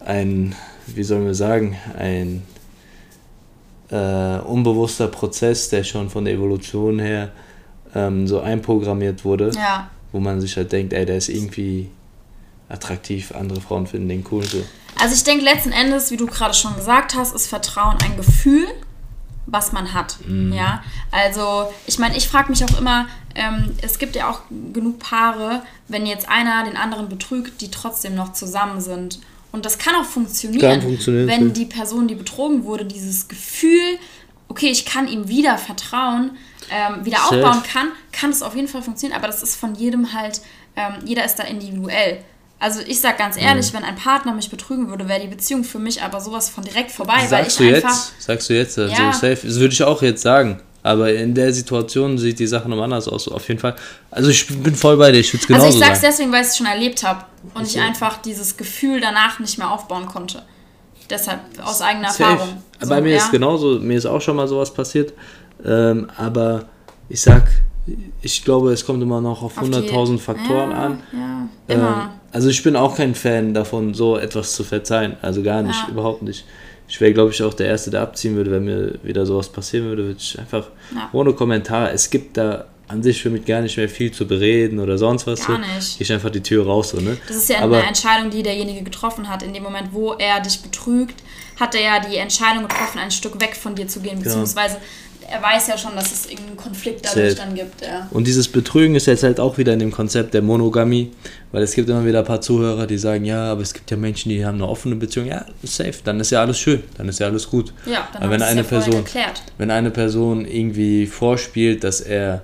ein, 0.00 0.54
wie 0.86 1.02
sollen 1.02 1.26
wir 1.26 1.34
sagen, 1.34 1.76
ein 1.98 2.42
äh, 3.90 4.38
unbewusster 4.40 5.08
Prozess, 5.08 5.68
der 5.68 5.84
schon 5.84 6.08
von 6.08 6.24
der 6.24 6.34
Evolution 6.34 6.98
her 6.98 7.32
ähm, 7.94 8.26
so 8.26 8.40
einprogrammiert 8.40 9.24
wurde, 9.24 9.50
ja. 9.54 9.90
wo 10.12 10.20
man 10.20 10.40
sich 10.40 10.56
halt 10.56 10.72
denkt, 10.72 10.92
ey, 10.92 11.04
der 11.04 11.16
ist 11.16 11.28
irgendwie 11.28 11.90
attraktiv, 12.68 13.32
andere 13.32 13.60
Frauen 13.60 13.86
finden 13.86 14.08
den 14.08 14.24
cool. 14.30 14.44
So. 14.44 14.62
Also 15.00 15.14
ich 15.14 15.24
denke 15.24 15.44
letzten 15.44 15.72
Endes, 15.72 16.10
wie 16.10 16.16
du 16.16 16.26
gerade 16.26 16.54
schon 16.54 16.74
gesagt 16.76 17.14
hast, 17.14 17.34
ist 17.34 17.46
Vertrauen 17.46 17.96
ein 18.04 18.16
Gefühl, 18.16 18.66
was 19.46 19.72
man 19.72 19.94
hat. 19.94 20.18
Mhm. 20.26 20.52
Ja, 20.52 20.82
also 21.10 21.72
ich 21.86 21.98
meine, 21.98 22.16
ich 22.16 22.28
frage 22.28 22.50
mich 22.50 22.64
auch 22.64 22.78
immer, 22.78 23.06
ähm, 23.34 23.74
es 23.82 23.98
gibt 23.98 24.16
ja 24.16 24.30
auch 24.30 24.42
genug 24.72 24.98
Paare, 24.98 25.62
wenn 25.86 26.06
jetzt 26.06 26.28
einer 26.28 26.64
den 26.64 26.76
anderen 26.76 27.08
betrügt, 27.08 27.60
die 27.60 27.70
trotzdem 27.70 28.14
noch 28.14 28.32
zusammen 28.32 28.80
sind. 28.80 29.20
Und 29.50 29.64
das 29.64 29.78
kann 29.78 29.94
auch 29.94 30.04
funktionieren, 30.04 30.80
kann 30.80 30.82
funktionieren 30.82 31.28
wenn 31.28 31.52
die 31.54 31.64
Person, 31.64 32.06
die 32.06 32.14
betrogen 32.14 32.64
wurde, 32.64 32.84
dieses 32.84 33.28
Gefühl, 33.28 33.98
okay, 34.48 34.68
ich 34.68 34.84
kann 34.84 35.08
ihm 35.08 35.28
wieder 35.28 35.56
vertrauen, 35.56 36.32
ähm, 36.70 37.04
wieder 37.04 37.18
Safe. 37.18 37.46
aufbauen 37.46 37.62
kann, 37.62 37.88
kann 38.12 38.30
es 38.30 38.42
auf 38.42 38.54
jeden 38.54 38.68
Fall 38.68 38.82
funktionieren. 38.82 39.18
Aber 39.18 39.26
das 39.26 39.42
ist 39.42 39.56
von 39.56 39.74
jedem 39.74 40.12
halt, 40.12 40.42
ähm, 40.76 40.94
jeder 41.04 41.24
ist 41.24 41.36
da 41.36 41.44
individuell. 41.44 42.22
Also 42.60 42.80
ich 42.84 43.00
sag 43.00 43.18
ganz 43.18 43.36
ehrlich, 43.36 43.72
mhm. 43.72 43.78
wenn 43.78 43.84
ein 43.84 43.96
Partner 43.96 44.34
mich 44.34 44.50
betrügen 44.50 44.88
würde, 44.88 45.08
wäre 45.08 45.20
die 45.20 45.28
Beziehung 45.28 45.62
für 45.62 45.78
mich 45.78 46.02
aber 46.02 46.20
sowas 46.20 46.48
von 46.48 46.64
direkt 46.64 46.90
vorbei. 46.90 47.24
Sagst 47.26 47.32
weil 47.32 47.46
ich 47.46 47.56
du 47.56 47.76
einfach, 47.76 47.88
jetzt? 47.90 48.22
Sagst 48.22 48.50
du 48.50 48.54
jetzt? 48.54 48.78
Also 48.78 48.94
ja. 48.94 49.12
safe. 49.12 49.38
Das 49.46 49.60
würde 49.60 49.72
ich 49.72 49.82
auch 49.82 50.02
jetzt 50.02 50.22
sagen. 50.22 50.60
Aber 50.82 51.12
in 51.12 51.34
der 51.34 51.52
Situation 51.52 52.18
sieht 52.18 52.38
die 52.38 52.46
Sache 52.46 52.68
noch 52.68 52.80
anders 52.80 53.08
aus, 53.08 53.28
auf 53.28 53.46
jeden 53.48 53.60
Fall. 53.60 53.74
Also 54.10 54.30
ich 54.30 54.46
bin 54.46 54.74
voll 54.74 54.96
bei 54.96 55.12
dir, 55.12 55.18
ich 55.18 55.32
würde 55.32 55.42
es 55.42 55.46
genauso 55.46 55.66
Also 55.66 55.78
ich 55.78 55.84
sag's 55.84 56.00
sagen. 56.00 56.12
deswegen, 56.12 56.32
weil 56.32 56.42
ich 56.42 56.48
es 56.48 56.56
schon 56.56 56.66
erlebt 56.66 57.02
habe 57.02 57.24
und 57.54 57.66
ich 57.66 57.78
einfach 57.80 58.18
dieses 58.18 58.56
Gefühl 58.56 59.00
danach 59.00 59.38
nicht 59.38 59.58
mehr 59.58 59.70
aufbauen 59.70 60.06
konnte. 60.06 60.42
Deshalb 61.10 61.40
aus 61.62 61.80
eigener 61.80 62.10
Safe. 62.10 62.24
Erfahrung. 62.24 62.62
So, 62.80 62.88
bei 62.88 63.00
mir 63.00 63.10
ja. 63.12 63.16
ist 63.18 63.30
genauso, 63.30 63.80
mir 63.80 63.98
ist 63.98 64.06
auch 64.06 64.20
schon 64.20 64.36
mal 64.36 64.46
sowas 64.46 64.72
passiert. 64.72 65.12
Ähm, 65.64 66.08
aber 66.16 66.66
ich 67.08 67.20
sag, 67.20 67.48
ich 68.22 68.44
glaube, 68.44 68.72
es 68.72 68.84
kommt 68.84 69.02
immer 69.02 69.20
noch 69.20 69.42
auf, 69.42 69.58
auf 69.58 69.68
100.000 69.68 70.18
Faktoren 70.18 70.70
ja, 70.70 70.76
an. 70.76 71.02
Ja, 71.12 71.48
immer. 71.74 72.10
Ähm, 72.12 72.18
also 72.32 72.48
ich 72.48 72.62
bin 72.62 72.76
auch 72.76 72.96
kein 72.96 73.14
Fan 73.14 73.54
davon, 73.54 73.94
so 73.94 74.18
etwas 74.18 74.54
zu 74.54 74.64
verzeihen. 74.64 75.16
Also 75.22 75.42
gar 75.42 75.62
nicht, 75.62 75.80
ja. 75.86 75.92
überhaupt 75.92 76.22
nicht. 76.22 76.44
Ich 76.88 77.00
wäre, 77.00 77.12
glaube 77.12 77.30
ich, 77.32 77.42
auch 77.42 77.54
der 77.54 77.68
Erste, 77.68 77.90
der 77.90 78.02
abziehen 78.02 78.34
würde, 78.36 78.50
wenn 78.50 78.64
mir 78.64 78.98
wieder 79.02 79.26
sowas 79.26 79.48
passieren 79.48 79.86
würde, 79.86 80.04
würde 80.04 80.18
ich 80.18 80.38
einfach 80.38 80.68
ohne 81.12 81.32
Kommentar. 81.34 81.92
Es 81.92 82.08
gibt 82.08 82.36
da 82.36 82.66
an 82.88 83.02
sich 83.02 83.22
für 83.22 83.28
mich 83.28 83.44
gar 83.44 83.60
nicht 83.60 83.76
mehr 83.76 83.88
viel 83.88 84.10
zu 84.10 84.26
bereden 84.26 84.78
oder 84.78 84.96
sonst 84.96 85.26
was. 85.26 85.46
Gar 85.46 85.62
so. 85.62 85.74
nicht. 85.74 86.00
Ich 86.00 86.10
einfach 86.10 86.30
die 86.30 86.42
Tür 86.42 86.64
raus. 86.66 86.90
So, 86.90 87.00
ne? 87.00 87.18
Das 87.28 87.36
ist 87.36 87.50
ja 87.50 87.60
Aber, 87.60 87.76
eine 87.76 87.88
Entscheidung, 87.88 88.30
die 88.30 88.42
derjenige 88.42 88.82
getroffen 88.82 89.28
hat. 89.28 89.42
In 89.42 89.52
dem 89.52 89.62
Moment, 89.62 89.92
wo 89.92 90.14
er 90.14 90.40
dich 90.40 90.60
betrügt, 90.62 91.22
hat 91.60 91.74
er 91.74 91.82
ja 91.82 92.00
die 92.00 92.16
Entscheidung 92.16 92.62
getroffen, 92.62 92.98
ein 92.98 93.10
Stück 93.10 93.38
weg 93.40 93.54
von 93.54 93.74
dir 93.74 93.86
zu 93.86 94.00
gehen, 94.00 94.12
genau. 94.12 94.24
beziehungsweise 94.24 94.78
er 95.30 95.42
weiß 95.42 95.68
ja 95.68 95.76
schon, 95.76 95.94
dass 95.94 96.10
es 96.12 96.26
irgendeinen 96.26 96.56
Konflikt 96.56 97.04
dadurch 97.04 97.34
dann 97.34 97.54
gibt. 97.54 97.82
Ja. 97.82 98.08
Und 98.10 98.26
dieses 98.26 98.48
Betrügen 98.48 98.94
ist 98.94 99.06
jetzt 99.06 99.22
halt 99.22 99.40
auch 99.40 99.58
wieder 99.58 99.74
in 99.74 99.78
dem 99.78 99.90
Konzept 99.90 100.32
der 100.32 100.42
Monogamie, 100.42 101.12
weil 101.52 101.62
es 101.62 101.74
gibt 101.74 101.88
immer 101.90 102.04
wieder 102.06 102.20
ein 102.20 102.24
paar 102.24 102.40
Zuhörer, 102.40 102.86
die 102.86 102.98
sagen, 102.98 103.24
ja, 103.24 103.52
aber 103.52 103.60
es 103.60 103.74
gibt 103.74 103.90
ja 103.90 103.96
Menschen, 103.96 104.30
die 104.30 104.44
haben 104.44 104.54
eine 104.54 104.68
offene 104.68 104.96
Beziehung. 104.96 105.26
Ja, 105.26 105.44
safe, 105.62 105.94
dann 106.02 106.18
ist 106.20 106.30
ja 106.30 106.40
alles 106.40 106.58
schön, 106.58 106.82
dann 106.96 107.08
ist 107.08 107.20
ja 107.20 107.26
alles 107.26 107.48
gut. 107.48 107.74
Ja, 107.84 108.08
dann 108.12 108.22
aber 108.22 108.32
wenn 108.32 108.42
eine 108.42 108.62
ja 108.62 108.66
Person, 108.66 109.04
wenn 109.58 109.70
eine 109.70 109.90
Person 109.90 110.46
irgendwie 110.46 111.06
vorspielt, 111.06 111.84
dass 111.84 112.00
er 112.00 112.42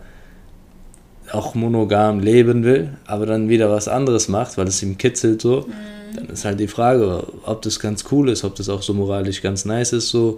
auch 1.32 1.54
monogam 1.54 2.20
leben 2.20 2.64
will, 2.64 2.90
aber 3.06 3.24
dann 3.24 3.48
wieder 3.48 3.70
was 3.70 3.88
anderes 3.88 4.28
macht, 4.28 4.58
weil 4.58 4.68
es 4.68 4.82
ihm 4.82 4.98
kitzelt 4.98 5.40
so, 5.40 5.62
mhm. 5.62 6.16
dann 6.16 6.26
ist 6.26 6.44
halt 6.44 6.60
die 6.60 6.68
Frage, 6.68 7.26
ob 7.44 7.62
das 7.62 7.80
ganz 7.80 8.04
cool 8.12 8.28
ist, 8.28 8.44
ob 8.44 8.54
das 8.56 8.68
auch 8.68 8.82
so 8.82 8.92
moralisch 8.92 9.40
ganz 9.40 9.64
nice 9.64 9.94
ist 9.94 10.10
so 10.10 10.36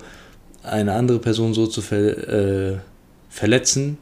eine 0.66 0.92
andere 0.92 1.18
Person 1.18 1.54
so 1.54 1.66
zu 1.66 1.80
ver, 1.80 2.28
äh, 2.28 2.76
verletzen, 3.30 3.98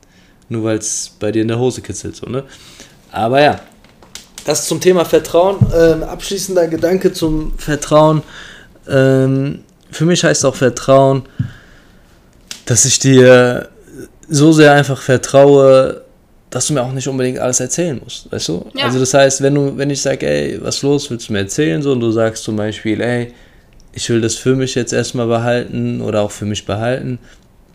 nur 0.48 0.64
weil 0.64 0.78
es 0.78 1.12
bei 1.18 1.32
dir 1.32 1.42
in 1.42 1.48
der 1.48 1.58
Hose 1.58 1.82
kitzelt. 1.82 2.16
So, 2.16 2.26
ne? 2.26 2.44
Aber 3.10 3.40
ja, 3.40 3.60
das 4.44 4.66
zum 4.66 4.80
Thema 4.80 5.04
Vertrauen. 5.04 5.56
Ähm, 5.74 6.02
abschließender 6.02 6.68
Gedanke 6.68 7.12
zum 7.12 7.56
Vertrauen. 7.58 8.22
Ähm, 8.88 9.60
für 9.90 10.04
mich 10.04 10.24
heißt 10.24 10.44
auch 10.44 10.54
Vertrauen, 10.54 11.22
dass 12.66 12.84
ich 12.84 12.98
dir 12.98 13.68
so 14.28 14.52
sehr 14.52 14.72
einfach 14.72 15.00
vertraue, 15.00 16.02
dass 16.50 16.66
du 16.66 16.74
mir 16.74 16.82
auch 16.82 16.92
nicht 16.92 17.08
unbedingt 17.08 17.38
alles 17.38 17.60
erzählen 17.60 18.00
musst, 18.02 18.30
weißt 18.30 18.48
du? 18.48 18.66
Ja. 18.74 18.86
Also 18.86 18.98
das 19.00 19.12
heißt, 19.12 19.42
wenn 19.42 19.54
du, 19.54 19.76
wenn 19.76 19.90
ich 19.90 20.00
sage, 20.00 20.26
ey, 20.26 20.62
was 20.62 20.82
los, 20.82 21.10
willst 21.10 21.28
du 21.28 21.32
mir 21.32 21.40
erzählen, 21.40 21.82
so 21.82 21.92
und 21.92 22.00
du 22.00 22.10
sagst 22.10 22.44
zum 22.44 22.56
Beispiel, 22.56 23.00
ey, 23.00 23.32
ich 23.94 24.08
will 24.10 24.20
das 24.20 24.34
für 24.34 24.56
mich 24.56 24.74
jetzt 24.74 24.92
erstmal 24.92 25.26
behalten 25.26 26.00
oder 26.00 26.22
auch 26.22 26.30
für 26.30 26.46
mich 26.46 26.66
behalten, 26.66 27.18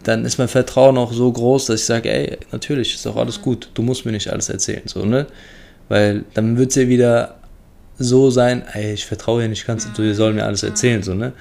dann 0.04 0.26
ist 0.26 0.38
mein 0.38 0.48
Vertrauen 0.48 0.98
auch 0.98 1.14
so 1.14 1.32
groß, 1.32 1.66
dass 1.66 1.82
ich 1.82 1.86
sage, 1.86 2.12
ey, 2.12 2.38
natürlich 2.52 2.96
ist 2.96 3.08
auch 3.08 3.16
alles 3.16 3.42
gut, 3.42 3.70
du 3.74 3.82
musst 3.82 4.06
mir 4.06 4.12
nicht 4.12 4.32
alles 4.32 4.50
erzählen, 4.50 4.84
so, 4.86 5.06
ne? 5.06 5.28
Weil 5.88 6.24
dann 6.34 6.58
wird 6.58 6.70
es 6.70 6.76
ja 6.76 6.88
wieder 6.88 7.36
so 7.98 8.30
sein, 8.30 8.64
ey, 8.74 8.94
ich 8.94 9.06
vertraue 9.06 9.42
dir 9.42 9.50
nicht 9.50 9.66
ganz, 9.68 9.88
du 9.92 10.14
sollst 10.14 10.36
mir 10.36 10.46
alles 10.46 10.64
erzählen, 10.64 11.04
so, 11.04 11.14
ne? 11.14 11.34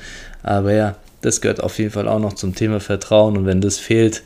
Aber 0.43 0.73
ja, 0.73 0.97
das 1.21 1.41
gehört 1.41 1.63
auf 1.63 1.79
jeden 1.79 1.91
Fall 1.91 2.09
auch 2.09 2.21
noch 2.21 2.33
zum 2.33 2.55
Thema 2.55 2.81
Vertrauen 2.81 3.37
und 3.37 3.47
wenn 3.47 3.61
das 3.61 3.79
fehlt, 3.79 4.23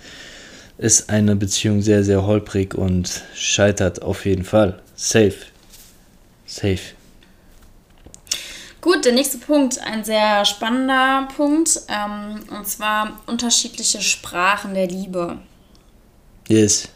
ist 0.79 1.11
eine 1.11 1.37
Beziehung 1.37 1.83
sehr, 1.83 2.03
sehr 2.03 2.27
holprig 2.27 2.75
und 2.75 3.23
scheitert 3.35 4.03
auf 4.03 4.25
jeden 4.25 4.45
Fall. 4.45 4.81
Safe. 4.97 5.35
Safe. 6.47 6.81
Gut, 8.83 9.05
der 9.05 9.13
nächste 9.13 9.39
Punkt, 9.39 9.81
ein 9.81 10.03
sehr 10.03 10.45
spannender 10.45 11.29
Punkt, 11.37 11.83
ähm, 11.89 12.41
und 12.51 12.67
zwar 12.67 13.21
unterschiedliche 13.29 14.03
Sprachen 14.03 14.75
der 14.75 14.89
Liebe. 14.89 15.39
Yes. 16.49 16.89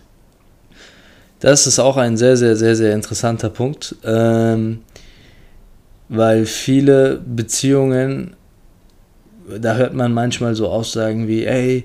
Das 1.39 1.69
ist 1.69 1.79
auch 1.79 1.97
ein 1.97 2.17
sehr, 2.17 2.37
sehr, 2.37 2.57
sehr, 2.57 2.75
sehr 2.75 2.93
interessanter 2.93 3.51
Punkt, 3.51 3.95
ähm, 4.03 4.83
weil 6.09 6.45
viele 6.45 7.23
Beziehungen, 7.25 8.35
da 9.49 9.77
hört 9.77 9.95
man 9.95 10.13
manchmal 10.13 10.57
so 10.57 10.69
Aussagen 10.69 11.29
wie, 11.29 11.45
ey, 11.45 11.85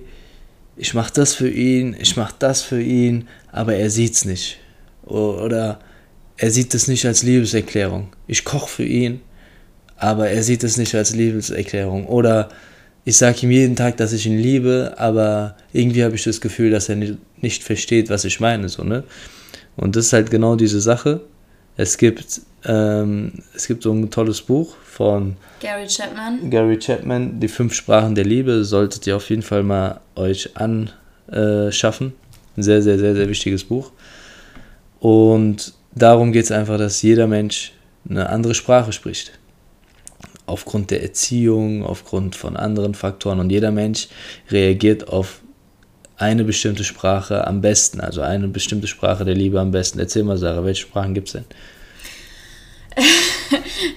ich 0.77 0.95
mach 0.95 1.11
das 1.11 1.35
für 1.35 1.49
ihn, 1.49 1.95
ich 1.99 2.17
mach 2.17 2.31
das 2.31 2.63
für 2.63 2.81
ihn, 2.81 3.27
aber 3.51 3.75
er 3.75 3.91
sieht's 3.91 4.25
nicht. 4.25 4.57
Oder 5.03 5.79
er 6.37 6.49
sieht 6.49 6.73
es 6.73 6.87
nicht 6.87 7.05
als 7.05 7.21
Liebeserklärung. 7.21 8.07
Ich 8.25 8.43
koche 8.43 8.67
für 8.67 8.85
ihn, 8.85 9.21
aber 10.01 10.29
er 10.29 10.41
sieht 10.41 10.63
es 10.63 10.77
nicht 10.77 10.95
als 10.95 11.13
Liebeserklärung. 11.15 12.07
Oder 12.07 12.49
ich 13.05 13.17
sage 13.17 13.37
ihm 13.43 13.51
jeden 13.51 13.75
Tag, 13.75 13.97
dass 13.97 14.13
ich 14.13 14.25
ihn 14.25 14.37
liebe, 14.37 14.95
aber 14.97 15.55
irgendwie 15.73 16.03
habe 16.03 16.15
ich 16.15 16.23
das 16.23 16.41
Gefühl, 16.41 16.71
dass 16.71 16.89
er 16.89 16.95
nicht, 16.95 17.63
versteht, 17.63 18.09
was 18.09 18.25
ich 18.25 18.39
meine. 18.39 18.67
So, 18.67 18.83
ne? 18.83 19.03
Und 19.75 19.95
das 19.95 20.07
ist 20.07 20.13
halt 20.13 20.31
genau 20.31 20.55
diese 20.55 20.81
Sache. 20.81 21.21
Es 21.77 21.99
gibt, 21.99 22.41
ähm, 22.65 23.43
es 23.55 23.67
gibt 23.67 23.83
so 23.83 23.93
ein 23.93 24.09
tolles 24.09 24.41
Buch 24.41 24.75
von 24.83 25.37
Gary 25.59 25.85
Chapman. 25.87 26.49
Gary 26.49 26.79
Chapman, 26.79 27.39
Die 27.39 27.47
fünf 27.47 27.75
Sprachen 27.75 28.15
der 28.15 28.25
Liebe, 28.25 28.65
solltet 28.65 29.05
ihr 29.05 29.15
auf 29.15 29.29
jeden 29.29 29.43
Fall 29.43 29.61
mal 29.61 30.01
euch 30.15 30.49
anschaffen. 30.55 32.13
Ein 32.57 32.63
sehr, 32.63 32.81
sehr, 32.81 32.97
sehr, 32.97 33.15
sehr 33.15 33.29
wichtiges 33.29 33.63
Buch. 33.63 33.91
Und 34.99 35.73
darum 35.93 36.31
geht 36.31 36.45
es 36.45 36.51
einfach, 36.51 36.79
dass 36.79 37.03
jeder 37.03 37.27
Mensch 37.27 37.73
eine 38.09 38.29
andere 38.29 38.55
Sprache 38.55 38.91
spricht 38.91 39.31
aufgrund 40.45 40.91
der 40.91 41.03
Erziehung, 41.03 41.85
aufgrund 41.85 42.35
von 42.35 42.57
anderen 42.57 42.93
Faktoren. 42.93 43.39
Und 43.39 43.49
jeder 43.49 43.71
Mensch 43.71 44.07
reagiert 44.49 45.07
auf 45.07 45.41
eine 46.17 46.43
bestimmte 46.43 46.83
Sprache 46.83 47.47
am 47.47 47.61
besten, 47.61 47.99
also 47.99 48.21
eine 48.21 48.47
bestimmte 48.47 48.87
Sprache 48.87 49.25
der 49.25 49.35
Liebe 49.35 49.59
am 49.59 49.71
besten. 49.71 49.99
Erzähl 49.99 50.23
mal, 50.23 50.37
Sarah, 50.37 50.63
welche 50.63 50.83
Sprachen 50.83 51.13
gibt 51.13 51.27
es 51.29 51.33
denn? 51.33 51.45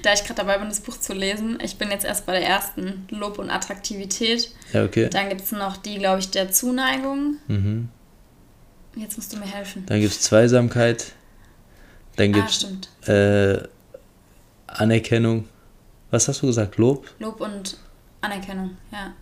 da 0.02 0.12
ich 0.12 0.22
gerade 0.22 0.36
dabei 0.36 0.58
bin, 0.58 0.68
das 0.68 0.80
Buch 0.80 0.98
zu 0.98 1.12
lesen, 1.12 1.58
ich 1.62 1.76
bin 1.76 1.90
jetzt 1.90 2.04
erst 2.04 2.26
bei 2.26 2.32
der 2.32 2.48
ersten, 2.48 3.06
Lob 3.10 3.38
und 3.38 3.50
Attraktivität. 3.50 4.50
Ja, 4.72 4.84
okay. 4.84 5.08
Dann 5.10 5.28
gibt 5.28 5.42
es 5.42 5.52
noch 5.52 5.76
die, 5.76 5.98
glaube 5.98 6.20
ich, 6.20 6.30
der 6.30 6.50
Zuneigung. 6.50 7.36
Mhm. 7.48 7.88
Jetzt 8.96 9.16
musst 9.16 9.32
du 9.32 9.36
mir 9.36 9.46
helfen. 9.46 9.84
Dann 9.86 10.00
gibt 10.00 10.12
es 10.12 10.20
Zweisamkeit. 10.22 11.12
Dann 12.16 12.32
gibt 12.32 12.48
es 12.48 12.66
ah, 13.06 13.12
äh, 13.12 13.62
Anerkennung. 14.66 15.48
Was 16.10 16.28
hast 16.28 16.42
du 16.42 16.46
gesagt? 16.46 16.76
Lob? 16.78 17.06
Lob 17.18 17.40
und 17.40 17.76
Anerkennung, 18.20 18.70
ja. 18.92 19.12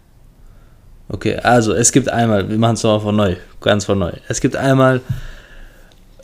Okay, 1.08 1.36
also 1.36 1.74
es 1.74 1.92
gibt 1.92 2.08
einmal, 2.08 2.48
wir 2.48 2.58
machen 2.58 2.74
es 2.74 2.82
nochmal 2.82 3.00
von 3.00 3.16
neu, 3.16 3.36
ganz 3.60 3.84
von 3.84 3.98
neu. 3.98 4.12
Es 4.28 4.40
gibt 4.40 4.56
einmal 4.56 5.00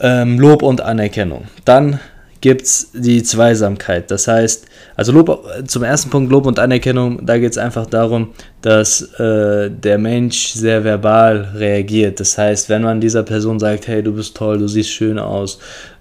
ähm, 0.01 0.39
Lob 0.39 0.63
und 0.63 0.81
Anerkennung. 0.81 1.49
Dann 1.65 2.01
gibt 2.41 2.63
es 2.63 2.91
die 2.93 3.23
Zweisamkeit. 3.23 4.11
Das 4.11 4.29
heißt, 4.29 4.67
also 4.97 5.13
Lob, 5.13 5.45
zum 5.67 5.83
ersten 5.83 6.11
Punkt 6.11 6.31
Lob 6.31 6.47
und 6.47 6.59
Anerkennung, 6.59 7.25
da 7.27 7.39
geht 7.39 7.53
es 7.53 7.59
einfach 7.59 7.87
darum, 7.87 8.33
dass 8.63 9.03
äh, 9.19 9.71
der 9.71 9.99
Mensch 9.99 10.53
sehr 10.53 10.85
verbal 10.85 11.53
reagiert. 11.55 12.21
Das 12.21 12.39
heißt, 12.39 12.69
wenn 12.69 12.83
man 12.83 13.01
dieser 13.01 13.25
Person 13.25 13.59
sagt, 13.59 13.89
hey, 13.89 14.03
du 14.03 14.13
bist 14.13 14.37
toll, 14.37 14.59
du 14.59 14.69
siehst 14.69 14.91
schön 14.91 15.19
aus, 15.19 15.59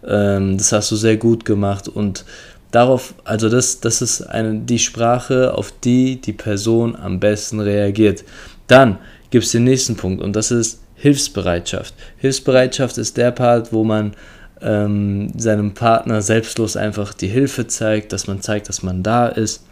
ähm, 0.08 0.58
das 0.58 0.72
hast 0.72 0.92
du 0.92 0.96
sehr 0.96 1.18
gut 1.18 1.44
gemacht 1.44 1.88
und 1.88 2.24
darauf, 2.72 3.14
also 3.24 3.50
das, 3.50 3.80
das 3.80 4.02
ist 4.02 4.22
eine, 4.22 4.60
die 4.60 4.80
Sprache, 4.80 5.54
auf 5.54 5.74
die 5.84 6.20
die 6.22 6.34
Person 6.34 6.96
am 6.96 7.20
besten 7.20 7.60
reagiert. 7.60 8.24
Dann 8.68 8.98
gibt 9.30 9.46
es 9.46 9.52
den 9.52 9.64
nächsten 9.64 9.96
Punkt 9.96 10.22
und 10.22 10.36
das 10.36 10.52
ist 10.52 10.82
Hilfsbereitschaft. 10.96 11.94
Hilfsbereitschaft 12.18 12.98
ist 12.98 13.18
der 13.18 13.32
Part, 13.32 13.72
wo 13.72 13.84
man 13.84 14.14
ähm, 14.62 15.32
seinem 15.38 15.74
Partner 15.74 16.22
selbstlos 16.22 16.76
einfach 16.76 17.14
die 17.14 17.28
Hilfe 17.28 17.68
zeigt, 17.68 18.12
dass 18.14 18.28
man 18.28 18.42
zeigt, 18.42 18.70
dass 18.70 18.82
man 18.84 19.04
da 19.04 19.28
ist 19.28 19.64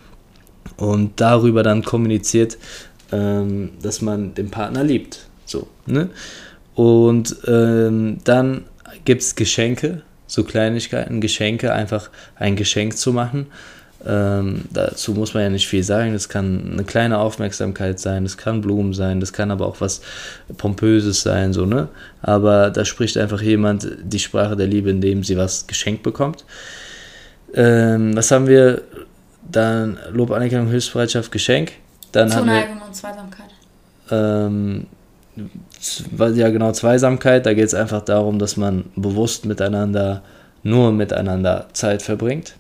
und 0.78 1.20
darüber 1.20 1.64
dann 1.64 1.84
kommuniziert, 1.84 2.58
ähm, 3.12 3.72
dass 3.82 4.02
man 4.02 4.34
den 4.34 4.52
Partner 4.52 4.84
liebt. 4.84 5.28
So, 5.46 5.68
ne? 5.86 6.10
Und 6.76 7.36
ähm, 7.48 8.18
dann 8.24 8.66
gibt 9.06 9.22
es 9.22 9.36
Geschenke, 9.36 10.02
so 10.28 10.44
Kleinigkeiten, 10.44 11.22
Geschenke, 11.22 11.74
einfach 11.74 12.10
ein 12.36 12.56
Geschenk 12.56 12.98
zu 12.98 13.14
machen. 13.14 13.48
Ähm, 14.08 14.66
dazu 14.72 15.14
muss 15.14 15.34
man 15.34 15.44
ja 15.44 15.50
nicht 15.50 15.68
viel 15.68 15.84
sagen. 15.84 16.14
Das 16.14 16.30
kann 16.30 16.74
eine 16.74 16.84
kleine 16.84 17.18
Aufmerksamkeit 17.18 18.00
sein, 18.00 18.24
das 18.24 18.38
kann 18.38 18.62
Blumen 18.62 18.94
sein, 18.94 19.20
das 19.20 19.34
kann 19.34 19.50
aber 19.50 19.66
auch 19.66 19.82
was 19.82 20.02
Pompöses 20.58 21.22
sein, 21.22 21.54
so, 21.54 21.66
ne? 21.66 21.88
Aber 22.22 22.70
da 22.70 22.86
spricht 22.86 23.18
einfach 23.18 23.42
jemand 23.42 23.88
die 24.04 24.20
Sprache 24.20 24.56
der 24.56 24.68
Liebe, 24.68 24.92
indem 24.92 25.24
sie 25.24 25.38
was 25.38 25.66
geschenkt 25.66 26.04
bekommt. 26.04 26.46
Ähm, 27.56 28.16
was 28.16 28.30
haben 28.32 28.48
wir? 28.48 28.82
Dann 29.50 30.00
Lob, 30.12 30.32
Anerkennung, 30.32 30.68
Hilfsbereitschaft, 30.68 31.32
Geschenk. 31.32 31.74
Dann 32.12 32.30
Zuneigung 32.30 32.82
und 32.82 32.96
Zweisamkeit. 32.96 33.50
Ähm, 34.10 34.88
ja, 36.20 36.50
genau, 36.50 36.72
Zweisamkeit. 36.72 37.46
Da 37.46 37.54
geht 37.54 37.66
es 37.66 37.74
einfach 37.74 38.02
darum, 38.02 38.40
dass 38.40 38.58
man 38.58 38.86
bewusst 38.96 39.46
miteinander, 39.46 40.22
nur 40.64 40.92
miteinander 40.92 41.68
Zeit 41.74 42.02
verbringt. 42.02 42.56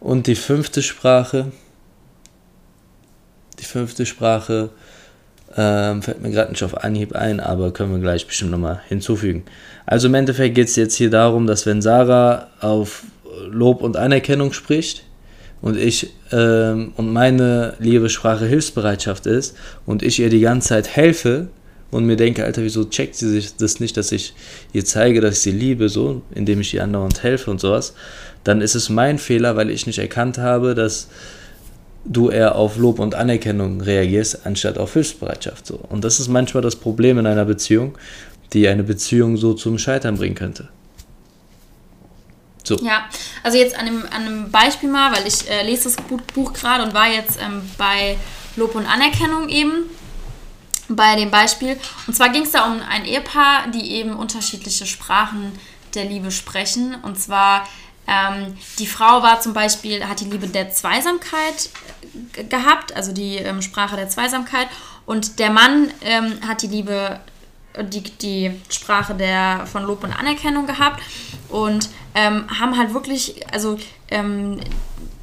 Und 0.00 0.26
die 0.26 0.34
fünfte 0.34 0.82
Sprache, 0.82 1.52
die 3.58 3.64
fünfte 3.64 4.06
Sprache 4.06 4.70
ähm, 5.56 6.02
fällt 6.02 6.22
mir 6.22 6.30
gerade 6.30 6.52
nicht 6.52 6.62
auf 6.62 6.82
Anhieb 6.82 7.14
ein, 7.14 7.40
aber 7.40 7.72
können 7.72 7.92
wir 7.92 8.00
gleich 8.00 8.26
bestimmt 8.26 8.52
nochmal 8.52 8.80
hinzufügen. 8.88 9.44
Also 9.84 10.08
im 10.08 10.14
Endeffekt 10.14 10.54
geht 10.54 10.68
es 10.68 10.76
jetzt 10.76 10.94
hier 10.94 11.10
darum, 11.10 11.46
dass 11.46 11.66
wenn 11.66 11.82
Sarah 11.82 12.48
auf 12.60 13.02
Lob 13.48 13.82
und 13.82 13.96
Anerkennung 13.96 14.52
spricht 14.52 15.04
und 15.60 15.76
ich 15.76 16.14
ähm, 16.32 16.92
und 16.96 17.12
meine 17.12 17.74
Liebessprache 17.78 18.46
Hilfsbereitschaft 18.46 19.26
ist 19.26 19.56
und 19.86 20.02
ich 20.02 20.20
ihr 20.20 20.30
die 20.30 20.40
ganze 20.40 20.68
Zeit 20.68 20.88
helfe 20.88 21.48
und 21.90 22.06
mir 22.06 22.16
denke, 22.16 22.44
Alter, 22.44 22.62
wieso 22.62 22.84
checkt 22.84 23.16
sie 23.16 23.28
sich 23.28 23.56
das 23.56 23.80
nicht, 23.80 23.96
dass 23.96 24.12
ich 24.12 24.34
ihr 24.72 24.84
zeige, 24.84 25.20
dass 25.20 25.36
ich 25.36 25.40
sie 25.40 25.50
liebe, 25.50 25.88
so, 25.88 26.22
indem 26.34 26.60
ich 26.60 26.74
ihr 26.74 26.84
andauernd 26.84 27.22
helfe 27.22 27.50
und 27.50 27.60
sowas, 27.60 27.94
dann 28.44 28.60
ist 28.60 28.74
es 28.74 28.88
mein 28.88 29.18
Fehler, 29.18 29.56
weil 29.56 29.70
ich 29.70 29.86
nicht 29.86 29.98
erkannt 29.98 30.38
habe, 30.38 30.74
dass 30.74 31.08
du 32.04 32.30
eher 32.30 32.54
auf 32.54 32.76
Lob 32.76 32.98
und 32.98 33.14
Anerkennung 33.14 33.80
reagierst, 33.80 34.46
anstatt 34.46 34.78
auf 34.78 34.94
Hilfsbereitschaft. 34.94 35.66
So. 35.66 35.76
Und 35.76 36.04
das 36.04 36.20
ist 36.20 36.28
manchmal 36.28 36.62
das 36.62 36.76
Problem 36.76 37.18
in 37.18 37.26
einer 37.26 37.44
Beziehung, 37.44 37.98
die 38.52 38.68
eine 38.68 38.82
Beziehung 38.82 39.36
so 39.36 39.54
zum 39.54 39.78
Scheitern 39.78 40.16
bringen 40.16 40.34
könnte. 40.34 40.68
So. 42.64 42.76
Ja, 42.76 43.08
also 43.42 43.58
jetzt 43.58 43.74
an 43.78 43.86
einem, 43.86 44.02
an 44.04 44.26
einem 44.26 44.50
Beispiel 44.50 44.88
mal, 44.88 45.12
weil 45.12 45.26
ich 45.26 45.48
äh, 45.50 45.64
lese 45.64 45.84
das 45.84 45.96
Buch, 46.34 46.52
gerade 46.52 46.84
und 46.84 46.94
war 46.94 47.08
jetzt 47.08 47.38
ähm, 47.40 47.62
bei 47.76 48.16
Lob 48.56 48.74
und 48.74 48.86
Anerkennung 48.86 49.48
eben 49.48 49.84
bei 50.96 51.16
dem 51.16 51.30
Beispiel. 51.30 51.78
Und 52.06 52.14
zwar 52.14 52.30
ging 52.30 52.42
es 52.42 52.52
da 52.52 52.64
um 52.64 52.80
ein 52.88 53.04
Ehepaar, 53.04 53.68
die 53.68 53.92
eben 53.92 54.14
unterschiedliche 54.14 54.86
Sprachen 54.86 55.52
der 55.94 56.04
Liebe 56.04 56.30
sprechen. 56.30 56.96
Und 57.02 57.18
zwar 57.20 57.66
ähm, 58.06 58.56
die 58.78 58.86
Frau 58.86 59.22
war 59.22 59.40
zum 59.40 59.52
Beispiel, 59.52 60.06
hat 60.06 60.20
die 60.20 60.24
Liebe 60.24 60.48
der 60.48 60.70
Zweisamkeit 60.70 61.70
gehabt, 62.48 62.94
also 62.96 63.12
die 63.12 63.36
ähm, 63.36 63.62
Sprache 63.62 63.96
der 63.96 64.08
Zweisamkeit. 64.08 64.68
Und 65.06 65.38
der 65.38 65.50
Mann 65.50 65.92
ähm, 66.02 66.40
hat 66.46 66.62
die 66.62 66.66
Liebe, 66.66 67.20
die, 67.78 68.02
die 68.02 68.60
Sprache 68.68 69.14
der, 69.14 69.66
von 69.66 69.84
Lob 69.84 70.04
und 70.04 70.12
Anerkennung 70.12 70.66
gehabt. 70.66 71.02
Und 71.48 71.88
ähm, 72.14 72.46
haben 72.58 72.76
halt 72.76 72.92
wirklich, 72.92 73.46
also 73.52 73.78
ähm, 74.08 74.60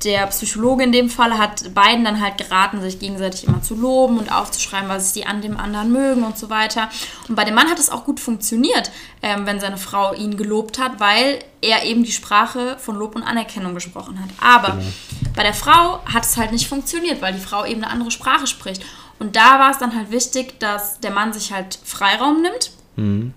der 0.03 0.27
Psychologe 0.27 0.83
in 0.83 0.91
dem 0.91 1.09
Fall 1.09 1.37
hat 1.37 1.73
beiden 1.73 2.05
dann 2.05 2.21
halt 2.21 2.37
geraten, 2.37 2.81
sich 2.81 2.99
gegenseitig 2.99 3.47
immer 3.47 3.61
zu 3.61 3.75
loben 3.75 4.19
und 4.19 4.31
aufzuschreiben, 4.31 4.89
was 4.89 5.13
sie 5.13 5.25
an 5.25 5.41
dem 5.41 5.57
anderen 5.57 5.91
mögen 5.91 6.23
und 6.23 6.37
so 6.37 6.49
weiter. 6.49 6.89
Und 7.27 7.35
bei 7.35 7.43
dem 7.43 7.55
Mann 7.55 7.67
hat 7.67 7.79
es 7.79 7.89
auch 7.89 8.05
gut 8.05 8.19
funktioniert, 8.19 8.91
ähm, 9.21 9.45
wenn 9.45 9.59
seine 9.59 9.77
Frau 9.77 10.13
ihn 10.13 10.37
gelobt 10.37 10.79
hat, 10.79 10.99
weil 10.99 11.39
er 11.61 11.83
eben 11.83 12.03
die 12.03 12.11
Sprache 12.11 12.77
von 12.79 12.95
Lob 12.95 13.15
und 13.15 13.23
Anerkennung 13.23 13.73
gesprochen 13.73 14.19
hat. 14.21 14.29
Aber 14.39 14.77
genau. 14.77 14.91
bei 15.35 15.43
der 15.43 15.55
Frau 15.55 16.03
hat 16.05 16.23
es 16.23 16.37
halt 16.37 16.51
nicht 16.51 16.67
funktioniert, 16.67 17.21
weil 17.21 17.33
die 17.33 17.39
Frau 17.39 17.65
eben 17.65 17.83
eine 17.83 17.91
andere 17.91 18.11
Sprache 18.11 18.45
spricht. 18.45 18.83
Und 19.19 19.35
da 19.35 19.59
war 19.59 19.71
es 19.71 19.77
dann 19.77 19.95
halt 19.95 20.11
wichtig, 20.11 20.59
dass 20.59 20.99
der 20.99 21.11
Mann 21.11 21.33
sich 21.33 21.51
halt 21.51 21.79
Freiraum 21.83 22.41
nimmt. 22.41 22.71
Mhm 22.95 23.33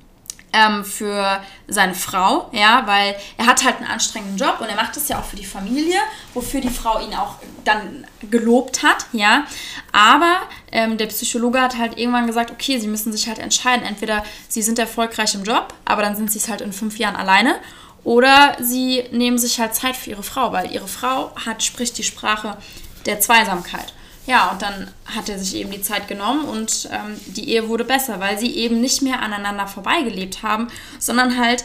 ähm, 0.53 0.85
für 0.85 1.41
seine 1.69 1.95
Frau, 1.95 2.49
ja, 2.53 2.83
weil 2.87 3.15
er 3.37 3.47
hat 3.47 3.65
halt 3.65 3.77
einen 3.77 3.87
anstrengenden 3.87 4.37
Job 4.37 4.61
und 4.61 4.69
er 4.69 4.77
macht 4.77 4.97
das 4.97 5.09
ja 5.09 5.19
auch 5.19 5.25
für 5.25 5.37
die 5.37 5.45
Familie, 5.45 5.99
wofür 6.35 6.61
die 6.61 6.71
Frau 6.71 7.01
ihn 7.01 7.15
auch 7.15 7.37
dann 7.65 8.07
gelobt 8.31 8.83
hat, 8.83 9.07
ja. 9.13 9.45
Aber 9.93 10.41
ähm, 10.73 10.99
der 10.99 11.07
Psychologe 11.07 11.61
hat 11.61 11.79
halt 11.79 11.99
irgendwann 11.99 12.27
gesagt, 12.27 12.51
okay, 12.51 12.79
sie 12.79 12.89
müssen 12.89 13.13
sich 13.13 13.29
halt 13.29 13.39
entscheiden, 13.39 13.85
entweder 13.85 14.25
sie 14.49 14.63
sind 14.63 14.79
erfolgreich 14.79 15.35
im 15.35 15.45
Job, 15.45 15.75
aber 15.85 16.03
dann 16.03 16.17
sind 16.17 16.31
sie 16.31 16.39
es 16.39 16.49
halt 16.49 16.61
in 16.61 16.73
fünf 16.73 16.99
Jahren 16.99 17.17
alleine, 17.17 17.57
oder 18.03 18.57
sie 18.61 19.05
nehmen 19.13 19.39
sich 19.39 19.61
halt 19.61 19.75
Zeit 19.75 19.95
für 19.95 20.11
ihre 20.11 20.23
Frau, 20.23 20.53
weil 20.53 20.73
ihre 20.73 20.89
Frau 20.89 21.33
hat 21.45 21.63
spricht 21.63 21.99
die 21.99 22.03
Sprache 22.03 22.57
der 23.05 23.21
Zweisamkeit. 23.21 23.93
Ja, 24.27 24.51
und 24.51 24.63
dann 24.63 24.89
hat 25.07 25.29
er 25.29 25.39
sich 25.39 25.57
eben 25.57 25.71
die 25.71 25.83
Zeit 25.83 26.07
genommen 26.07 26.45
und 26.45 26.89
ähm, 26.93 27.19
die 27.27 27.49
Ehe 27.49 27.69
wurde 27.69 27.85
besser, 27.85 28.21
weil 28.21 28.39
sie 28.39 28.55
eben 28.55 28.81
nicht 28.81 29.03
mehr 29.03 29.23
aneinander 29.23 29.67
vorbeigelebt 29.67 30.43
haben, 30.43 30.69
sondern 30.99 31.39
halt 31.39 31.65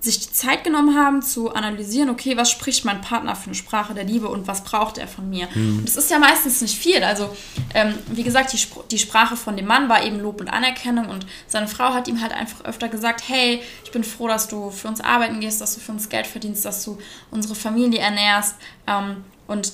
sich 0.00 0.20
die 0.20 0.32
Zeit 0.32 0.64
genommen 0.64 0.96
haben 0.96 1.22
zu 1.22 1.52
analysieren, 1.52 2.10
okay, 2.10 2.36
was 2.36 2.50
spricht 2.50 2.84
mein 2.84 3.00
Partner 3.00 3.34
für 3.34 3.46
eine 3.46 3.54
Sprache 3.54 3.94
der 3.94 4.04
Liebe 4.04 4.28
und 4.28 4.46
was 4.46 4.62
braucht 4.62 4.98
er 4.98 5.08
von 5.08 5.28
mir. 5.28 5.48
Mhm. 5.54 5.78
Und 5.78 5.88
das 5.88 5.96
ist 5.96 6.10
ja 6.10 6.18
meistens 6.18 6.60
nicht 6.60 6.78
viel. 6.78 7.02
Also, 7.02 7.34
ähm, 7.74 7.94
wie 8.06 8.22
gesagt, 8.22 8.52
die, 8.52 8.58
Spr 8.58 8.84
die 8.90 8.98
Sprache 8.98 9.36
von 9.36 9.56
dem 9.56 9.66
Mann 9.66 9.88
war 9.88 10.04
eben 10.04 10.20
Lob 10.20 10.40
und 10.40 10.48
Anerkennung 10.48 11.08
und 11.08 11.26
seine 11.48 11.66
Frau 11.66 11.94
hat 11.94 12.06
ihm 12.06 12.20
halt 12.20 12.32
einfach 12.32 12.64
öfter 12.64 12.88
gesagt, 12.88 13.24
hey, 13.26 13.60
ich 13.84 13.90
bin 13.90 14.04
froh, 14.04 14.28
dass 14.28 14.46
du 14.46 14.70
für 14.70 14.88
uns 14.88 15.00
arbeiten 15.00 15.40
gehst, 15.40 15.60
dass 15.60 15.74
du 15.74 15.80
für 15.80 15.92
uns 15.92 16.08
Geld 16.08 16.26
verdienst, 16.26 16.64
dass 16.64 16.84
du 16.84 16.98
unsere 17.30 17.54
Familie 17.54 18.00
ernährst. 18.00 18.54
Ähm, 18.86 19.24
und 19.48 19.72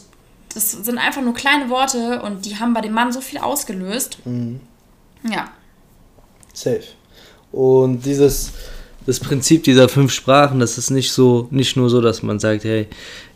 das 0.54 0.72
sind 0.72 0.98
einfach 0.98 1.22
nur 1.22 1.34
kleine 1.34 1.68
Worte 1.68 2.22
und 2.22 2.46
die 2.46 2.56
haben 2.56 2.74
bei 2.74 2.80
dem 2.80 2.92
Mann 2.92 3.12
so 3.12 3.20
viel 3.20 3.38
ausgelöst. 3.38 4.18
Mhm. 4.24 4.60
Ja. 5.30 5.50
Safe. 6.52 6.84
Und 7.50 8.04
dieses, 8.04 8.52
das 9.06 9.20
Prinzip 9.20 9.64
dieser 9.64 9.88
fünf 9.88 10.12
Sprachen, 10.12 10.60
das 10.60 10.78
ist 10.78 10.90
nicht 10.90 11.12
so, 11.12 11.48
nicht 11.50 11.76
nur 11.76 11.90
so, 11.90 12.00
dass 12.00 12.22
man 12.22 12.38
sagt, 12.38 12.64
hey, 12.64 12.86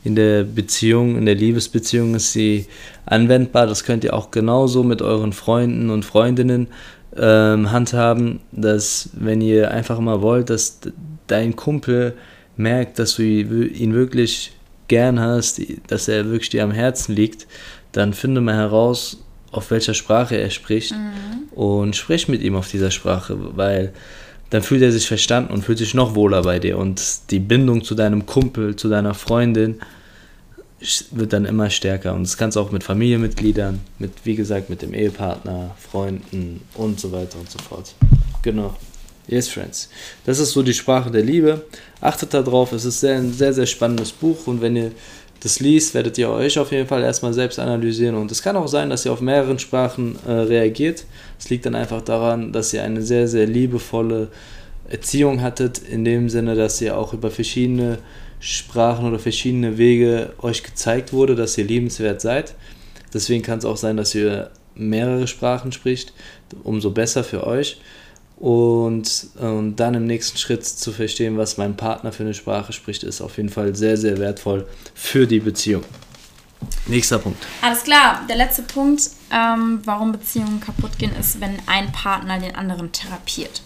in 0.04 0.14
der 0.14 0.44
Beziehung, 0.44 1.16
in 1.16 1.26
der 1.26 1.34
Liebesbeziehung 1.34 2.14
ist 2.14 2.32
sie 2.32 2.66
anwendbar. 3.04 3.66
Das 3.66 3.84
könnt 3.84 4.04
ihr 4.04 4.14
auch 4.14 4.30
genauso 4.30 4.82
mit 4.82 5.02
euren 5.02 5.32
Freunden 5.32 5.90
und 5.90 6.04
Freundinnen 6.04 6.68
ähm, 7.16 7.70
handhaben, 7.72 8.40
dass 8.52 9.10
wenn 9.12 9.40
ihr 9.40 9.70
einfach 9.70 9.98
mal 9.98 10.22
wollt, 10.22 10.50
dass 10.50 10.78
dein 11.26 11.56
Kumpel 11.56 12.14
merkt, 12.56 12.98
dass 12.98 13.16
du 13.16 13.22
ihn 13.22 13.94
wirklich 13.94 14.52
gern 14.88 15.20
hast, 15.20 15.60
dass 15.86 16.08
er 16.08 16.26
wirklich 16.26 16.50
dir 16.50 16.64
am 16.64 16.72
Herzen 16.72 17.14
liegt, 17.14 17.46
dann 17.92 18.12
finde 18.12 18.40
mal 18.40 18.54
heraus, 18.54 19.18
auf 19.50 19.70
welcher 19.70 19.94
Sprache 19.94 20.36
er 20.36 20.50
spricht 20.50 20.92
mhm. 20.92 21.48
und 21.56 21.96
sprich 21.96 22.28
mit 22.28 22.42
ihm 22.42 22.56
auf 22.56 22.70
dieser 22.70 22.90
Sprache, 22.90 23.36
weil 23.56 23.92
dann 24.50 24.62
fühlt 24.62 24.82
er 24.82 24.92
sich 24.92 25.06
verstanden 25.06 25.52
und 25.52 25.62
fühlt 25.62 25.78
sich 25.78 25.94
noch 25.94 26.14
wohler 26.14 26.42
bei 26.42 26.58
dir 26.58 26.78
und 26.78 27.02
die 27.30 27.38
Bindung 27.38 27.84
zu 27.84 27.94
deinem 27.94 28.26
Kumpel, 28.26 28.76
zu 28.76 28.88
deiner 28.88 29.14
Freundin 29.14 29.80
wird 31.10 31.32
dann 31.32 31.44
immer 31.44 31.70
stärker 31.70 32.14
und 32.14 32.22
das 32.22 32.36
kannst 32.36 32.56
du 32.56 32.60
auch 32.60 32.70
mit 32.70 32.84
Familienmitgliedern, 32.84 33.80
mit 33.98 34.12
wie 34.24 34.36
gesagt 34.36 34.70
mit 34.70 34.82
dem 34.82 34.94
Ehepartner, 34.94 35.74
Freunden 35.76 36.60
und 36.74 37.00
so 37.00 37.10
weiter 37.10 37.38
und 37.38 37.50
so 37.50 37.58
fort. 37.58 37.94
Genau. 38.42 38.76
Yes, 39.28 39.48
Friends. 39.48 39.90
Das 40.24 40.38
ist 40.38 40.52
so 40.52 40.62
die 40.62 40.72
Sprache 40.72 41.10
der 41.10 41.22
Liebe. 41.22 41.66
Achtet 42.00 42.32
darauf, 42.32 42.72
es 42.72 42.86
ist 42.86 43.00
sehr, 43.00 43.16
ein 43.16 43.32
sehr, 43.32 43.52
sehr 43.52 43.66
spannendes 43.66 44.10
Buch 44.10 44.46
und 44.46 44.62
wenn 44.62 44.74
ihr 44.74 44.92
das 45.40 45.60
liest, 45.60 45.94
werdet 45.94 46.16
ihr 46.18 46.30
euch 46.30 46.58
auf 46.58 46.72
jeden 46.72 46.88
Fall 46.88 47.02
erstmal 47.02 47.34
selbst 47.34 47.58
analysieren. 47.58 48.16
Und 48.16 48.32
es 48.32 48.42
kann 48.42 48.56
auch 48.56 48.66
sein, 48.66 48.90
dass 48.90 49.04
ihr 49.04 49.12
auf 49.12 49.20
mehreren 49.20 49.58
Sprachen 49.58 50.18
äh, 50.26 50.32
reagiert. 50.32 51.04
Es 51.38 51.50
liegt 51.50 51.66
dann 51.66 51.74
einfach 51.74 52.00
daran, 52.00 52.52
dass 52.52 52.72
ihr 52.72 52.82
eine 52.82 53.02
sehr, 53.02 53.28
sehr 53.28 53.46
liebevolle 53.46 54.28
Erziehung 54.88 55.42
hattet, 55.42 55.78
in 55.78 56.04
dem 56.04 56.30
Sinne, 56.30 56.54
dass 56.54 56.80
ihr 56.80 56.96
auch 56.96 57.12
über 57.12 57.30
verschiedene 57.30 57.98
Sprachen 58.40 59.06
oder 59.06 59.18
verschiedene 59.18 59.76
Wege 59.76 60.32
euch 60.40 60.62
gezeigt 60.62 61.12
wurde, 61.12 61.36
dass 61.36 61.58
ihr 61.58 61.64
liebenswert 61.64 62.20
seid. 62.20 62.54
Deswegen 63.12 63.42
kann 63.42 63.58
es 63.58 63.64
auch 63.64 63.76
sein, 63.76 63.96
dass 63.96 64.14
ihr 64.14 64.50
mehrere 64.74 65.26
Sprachen 65.26 65.70
spricht, 65.72 66.12
umso 66.64 66.90
besser 66.90 67.22
für 67.24 67.46
euch. 67.46 67.78
Und, 68.38 69.26
und 69.40 69.76
dann 69.76 69.94
im 69.94 70.06
nächsten 70.06 70.38
Schritt 70.38 70.64
zu 70.64 70.92
verstehen, 70.92 71.36
was 71.36 71.56
mein 71.56 71.76
Partner 71.76 72.12
für 72.12 72.22
eine 72.22 72.34
Sprache 72.34 72.72
spricht, 72.72 73.02
ist 73.02 73.20
auf 73.20 73.36
jeden 73.36 73.48
Fall 73.48 73.74
sehr, 73.74 73.96
sehr 73.96 74.18
wertvoll 74.18 74.66
für 74.94 75.26
die 75.26 75.40
Beziehung. 75.40 75.82
Nächster 76.86 77.18
Punkt. 77.18 77.44
Alles 77.62 77.82
klar, 77.82 78.22
der 78.28 78.36
letzte 78.36 78.62
Punkt, 78.62 79.10
ähm, 79.32 79.80
warum 79.84 80.12
Beziehungen 80.12 80.60
kaputt 80.60 80.98
gehen, 80.98 81.12
ist, 81.18 81.40
wenn 81.40 81.56
ein 81.66 81.92
Partner 81.92 82.38
den 82.38 82.54
anderen 82.54 82.92
therapiert. 82.92 83.62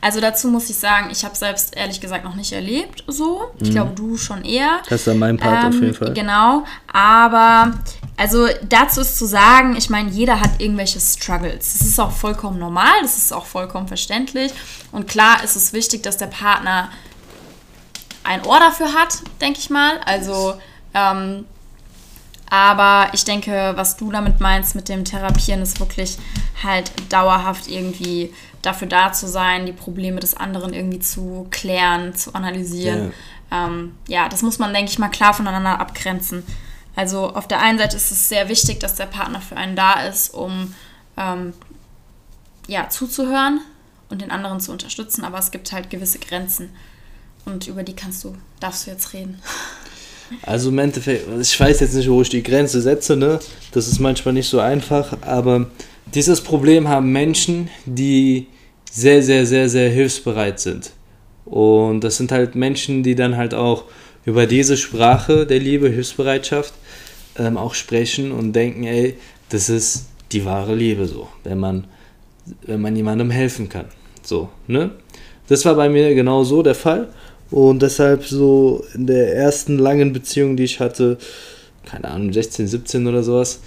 Also 0.00 0.20
dazu 0.20 0.48
muss 0.48 0.68
ich 0.70 0.76
sagen, 0.76 1.08
ich 1.10 1.24
habe 1.24 1.34
selbst 1.34 1.76
ehrlich 1.76 2.00
gesagt 2.00 2.24
noch 2.24 2.36
nicht 2.36 2.52
erlebt 2.52 3.02
so. 3.06 3.50
Ich 3.60 3.70
mhm. 3.70 3.72
glaube, 3.72 3.92
du 3.94 4.16
schon 4.16 4.44
eher. 4.44 4.80
Das 4.88 5.00
ist 5.00 5.06
ja 5.06 5.14
mein 5.14 5.36
Part 5.36 5.64
ähm, 5.64 5.68
auf 5.68 5.74
jeden 5.80 5.94
Fall. 5.94 6.14
Genau, 6.14 6.64
aber 6.92 7.72
also 8.16 8.48
dazu 8.68 9.00
ist 9.00 9.18
zu 9.18 9.26
sagen, 9.26 9.76
ich 9.76 9.90
meine, 9.90 10.10
jeder 10.10 10.40
hat 10.40 10.60
irgendwelche 10.60 11.00
Struggles. 11.00 11.74
Das 11.78 11.82
ist 11.86 12.00
auch 12.00 12.12
vollkommen 12.12 12.58
normal, 12.58 12.94
das 13.02 13.18
ist 13.18 13.32
auch 13.32 13.46
vollkommen 13.46 13.88
verständlich. 13.88 14.52
Und 14.92 15.06
klar 15.06 15.44
ist 15.44 15.56
es 15.56 15.72
wichtig, 15.72 16.02
dass 16.02 16.16
der 16.16 16.26
Partner 16.26 16.90
ein 18.24 18.44
Ohr 18.44 18.58
dafür 18.58 18.92
hat, 18.94 19.18
denke 19.40 19.58
ich 19.58 19.70
mal. 19.70 20.00
Also 20.04 20.54
ähm, 20.94 21.44
aber 22.48 23.12
ich 23.12 23.24
denke, 23.24 23.72
was 23.76 23.96
du 23.96 24.10
damit 24.10 24.40
meinst 24.40 24.74
mit 24.74 24.88
dem 24.88 25.04
Therapieren, 25.04 25.62
ist 25.62 25.80
wirklich 25.80 26.16
halt 26.62 26.92
dauerhaft 27.10 27.68
irgendwie 27.68 28.32
dafür 28.62 28.88
da 28.88 29.12
zu 29.12 29.28
sein, 29.28 29.66
die 29.66 29.72
Probleme 29.72 30.20
des 30.20 30.36
anderen 30.36 30.72
irgendwie 30.72 31.00
zu 31.00 31.48
klären, 31.50 32.14
zu 32.14 32.34
analysieren. 32.34 33.12
Ja, 33.50 33.66
ähm, 33.66 33.96
ja 34.06 34.28
das 34.28 34.42
muss 34.42 34.58
man, 34.58 34.72
denke 34.72 34.90
ich 34.90 34.98
mal, 34.98 35.08
klar 35.08 35.34
voneinander 35.34 35.80
abgrenzen. 35.80 36.44
Also 36.96 37.28
auf 37.34 37.46
der 37.46 37.60
einen 37.60 37.78
Seite 37.78 37.96
ist 37.96 38.10
es 38.10 38.28
sehr 38.28 38.48
wichtig, 38.48 38.80
dass 38.80 38.94
der 38.94 39.04
Partner 39.04 39.40
für 39.40 39.56
einen 39.56 39.76
da 39.76 40.06
ist, 40.06 40.34
um 40.34 40.74
ähm, 41.16 41.52
ja, 42.66 42.88
zuzuhören 42.88 43.60
und 44.08 44.22
den 44.22 44.30
anderen 44.30 44.60
zu 44.60 44.72
unterstützen, 44.72 45.24
aber 45.24 45.38
es 45.38 45.50
gibt 45.50 45.70
halt 45.72 45.90
gewisse 45.90 46.18
Grenzen 46.18 46.70
und 47.44 47.68
über 47.68 47.82
die 47.82 47.94
kannst 47.94 48.24
du, 48.24 48.34
darfst 48.60 48.86
du 48.86 48.90
jetzt 48.90 49.12
reden. 49.12 49.40
Also 50.42 50.70
im 50.70 50.78
Endeffekt, 50.78 51.26
ich 51.40 51.60
weiß 51.60 51.80
jetzt 51.80 51.94
nicht, 51.94 52.10
wo 52.10 52.20
ich 52.20 52.28
die 52.28 52.42
Grenze 52.42 52.80
setze, 52.82 53.14
ne? 53.14 53.38
Das 53.70 53.86
ist 53.86 54.00
manchmal 54.00 54.34
nicht 54.34 54.48
so 54.48 54.58
einfach, 54.58 55.16
aber 55.20 55.70
dieses 56.14 56.40
Problem 56.40 56.88
haben 56.88 57.12
Menschen, 57.12 57.70
die 57.84 58.48
sehr, 58.90 59.22
sehr, 59.22 59.46
sehr, 59.46 59.68
sehr 59.68 59.88
hilfsbereit 59.90 60.58
sind. 60.58 60.90
Und 61.44 62.00
das 62.00 62.16
sind 62.16 62.32
halt 62.32 62.56
Menschen, 62.56 63.04
die 63.04 63.14
dann 63.14 63.36
halt 63.36 63.54
auch 63.54 63.84
über 64.24 64.46
diese 64.46 64.76
Sprache 64.76 65.46
der 65.46 65.60
Liebe, 65.60 65.88
Hilfsbereitschaft 65.88 66.74
ähm, 67.38 67.56
auch 67.56 67.74
sprechen 67.74 68.32
und 68.32 68.52
denken, 68.52 68.84
ey, 68.84 69.16
das 69.48 69.68
ist 69.68 70.06
die 70.32 70.44
wahre 70.44 70.74
Liebe 70.74 71.06
so, 71.06 71.28
wenn 71.44 71.58
man, 71.58 71.86
wenn 72.62 72.80
man 72.80 72.96
jemandem 72.96 73.30
helfen 73.30 73.68
kann. 73.68 73.86
So, 74.22 74.48
ne? 74.66 74.90
Das 75.48 75.64
war 75.64 75.74
bei 75.74 75.88
mir 75.88 76.14
genau 76.14 76.42
so 76.44 76.62
der 76.62 76.74
Fall. 76.74 77.08
Und 77.50 77.80
deshalb 77.82 78.24
so 78.24 78.84
in 78.94 79.06
der 79.06 79.36
ersten 79.36 79.78
langen 79.78 80.12
Beziehung, 80.12 80.56
die 80.56 80.64
ich 80.64 80.80
hatte, 80.80 81.18
keine 81.84 82.08
Ahnung, 82.08 82.32
16, 82.32 82.66
17 82.66 83.06
oder 83.06 83.22
sowas, 83.22 83.60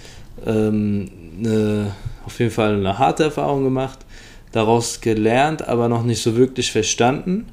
ähm, 0.46 1.10
eine, 1.38 1.92
auf 2.26 2.38
jeden 2.38 2.50
Fall 2.50 2.74
eine 2.74 2.98
harte 2.98 3.24
Erfahrung 3.24 3.64
gemacht, 3.64 4.00
daraus 4.52 5.00
gelernt, 5.00 5.66
aber 5.66 5.88
noch 5.88 6.02
nicht 6.02 6.22
so 6.22 6.36
wirklich 6.36 6.72
verstanden, 6.72 7.46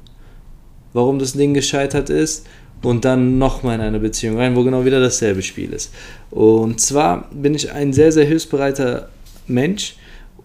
warum 0.92 1.18
das 1.18 1.32
Ding 1.32 1.54
gescheitert 1.54 2.10
ist. 2.10 2.46
Und 2.82 3.04
dann 3.04 3.38
nochmal 3.38 3.74
in 3.76 3.80
eine 3.80 3.98
Beziehung 3.98 4.36
rein, 4.38 4.54
wo 4.54 4.62
genau 4.62 4.84
wieder 4.84 5.00
dasselbe 5.00 5.42
Spiel 5.42 5.72
ist. 5.72 5.92
Und 6.30 6.80
zwar 6.80 7.28
bin 7.32 7.54
ich 7.54 7.72
ein 7.72 7.92
sehr, 7.92 8.12
sehr 8.12 8.24
hilfsbereiter 8.24 9.08
Mensch 9.48 9.96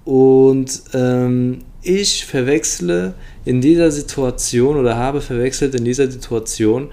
und 0.05 0.81
ähm, 0.93 1.59
ich 1.81 2.25
verwechsle 2.25 3.13
in 3.45 3.61
dieser 3.61 3.91
Situation 3.91 4.77
oder 4.77 4.95
habe 4.95 5.21
verwechselt 5.21 5.75
in 5.75 5.85
dieser 5.85 6.09
Situation 6.09 6.89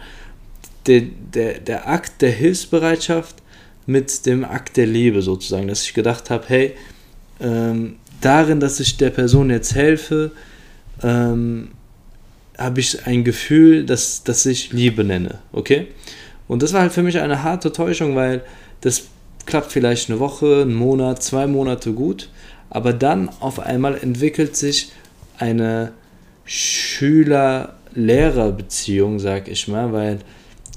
der, 0.86 1.02
der, 1.34 1.58
der 1.60 1.88
Akt 1.88 2.22
der 2.22 2.32
Hilfsbereitschaft 2.32 3.36
mit 3.86 4.26
dem 4.26 4.44
Akt 4.44 4.76
der 4.76 4.86
Liebe 4.86 5.22
sozusagen, 5.22 5.68
dass 5.68 5.82
ich 5.82 5.94
gedacht 5.94 6.30
habe, 6.30 6.44
hey, 6.48 6.74
ähm, 7.40 7.96
darin, 8.20 8.60
dass 8.60 8.80
ich 8.80 8.96
der 8.96 9.10
Person 9.10 9.50
jetzt 9.50 9.74
helfe, 9.74 10.32
ähm, 11.02 11.70
habe 12.60 12.80
ich 12.80 13.06
ein 13.06 13.24
Gefühl, 13.24 13.84
dass, 13.84 14.22
dass 14.22 14.46
ich 14.46 14.72
Liebe 14.72 15.02
nenne, 15.02 15.38
okay? 15.52 15.88
Und 16.46 16.62
das 16.62 16.72
war 16.72 16.82
halt 16.82 16.92
für 16.92 17.02
mich 17.02 17.18
eine 17.18 17.42
harte 17.42 17.72
Täuschung, 17.72 18.14
weil 18.14 18.42
das 18.82 19.06
klappt 19.46 19.72
vielleicht 19.72 20.10
eine 20.10 20.20
Woche, 20.20 20.60
einen 20.62 20.74
Monat, 20.74 21.22
zwei 21.22 21.46
Monate 21.46 21.92
gut, 21.92 22.28
aber 22.68 22.92
dann 22.92 23.30
auf 23.40 23.60
einmal 23.60 23.96
entwickelt 23.96 24.56
sich 24.56 24.92
eine 25.38 25.92
Schüler-Lehrer-Beziehung, 26.44 29.18
sag 29.18 29.48
ich 29.48 29.66
mal, 29.68 29.90
weil 29.92 30.18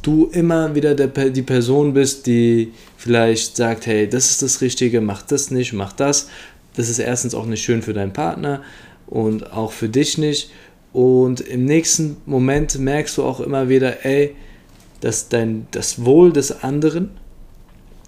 du 0.02 0.30
immer 0.32 0.74
wieder 0.76 0.96
der, 0.96 1.08
die 1.30 1.42
Person 1.42 1.94
bist, 1.94 2.28
die 2.28 2.72
vielleicht 2.98 3.58
sagt, 3.58 3.88
hey, 3.88 4.08
das 4.08 4.32
ist 4.32 4.42
das 4.42 4.62
Richtige, 4.62 5.02
mach 5.02 5.24
das 5.24 5.52
nicht, 5.52 5.74
mach 5.74 5.92
das. 5.94 6.30
Das 6.76 6.90
ist 6.90 7.00
erstens 7.00 7.36
auch 7.36 7.46
nicht 7.46 7.64
schön 7.64 7.82
für 7.82 7.94
deinen 7.94 8.14
Partner 8.14 8.62
und 9.08 9.52
auch 9.52 9.72
für 9.72 9.90
dich 9.90 10.18
nicht. 10.18 10.52
Und 10.94 11.42
im 11.42 11.66
nächsten 11.66 12.18
Moment 12.26 12.78
merkst 12.78 13.18
du 13.18 13.24
auch 13.24 13.40
immer 13.40 13.68
wieder, 13.68 14.06
ey, 14.06 14.36
dass 15.02 15.28
dein, 15.28 15.68
das 15.72 16.06
Wohl 16.06 16.32
des 16.32 16.64
anderen 16.64 17.12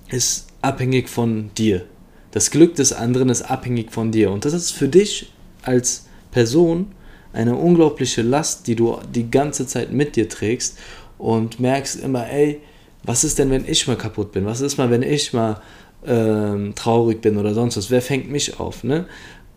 ist 0.10 0.48
abhängig 0.62 1.10
von 1.10 1.50
dir. 1.58 1.84
Das 2.32 2.52
Glück 2.52 2.76
des 2.76 2.94
anderen 2.94 3.30
ist 3.30 3.42
abhängig 3.42 3.92
von 3.92 4.12
dir. 4.12 4.32
Und 4.32 4.46
das 4.46 4.54
ist 4.54 4.72
für 4.72 4.88
dich 4.88 5.32
als 5.64 6.06
Person 6.32 6.88
eine 7.34 7.56
unglaubliche 7.56 8.22
Last, 8.22 8.68
die 8.68 8.76
du 8.76 8.98
die 9.14 9.30
ganze 9.30 9.66
Zeit 9.66 9.92
mit 9.92 10.16
dir 10.16 10.30
trägst 10.30 10.78
und 11.18 11.60
merkst 11.60 12.02
immer, 12.02 12.30
ey, 12.30 12.62
was 13.04 13.24
ist 13.24 13.40
denn, 13.40 13.50
wenn 13.50 13.68
ich 13.68 13.88
mal 13.88 13.98
kaputt 13.98 14.32
bin? 14.32 14.46
Was 14.46 14.62
ist 14.62 14.78
mal, 14.78 14.90
wenn 14.90 15.04
ich 15.04 15.34
mal 15.34 15.62
ähm, 16.06 16.74
traurig 16.76 17.22
bin 17.22 17.38
oder 17.38 17.54
sonst 17.54 17.78
was? 17.78 17.90
Wer 17.90 18.02
fängt 18.02 18.30
mich 18.30 18.60
auf? 18.60 18.84
Ne? 18.84 19.06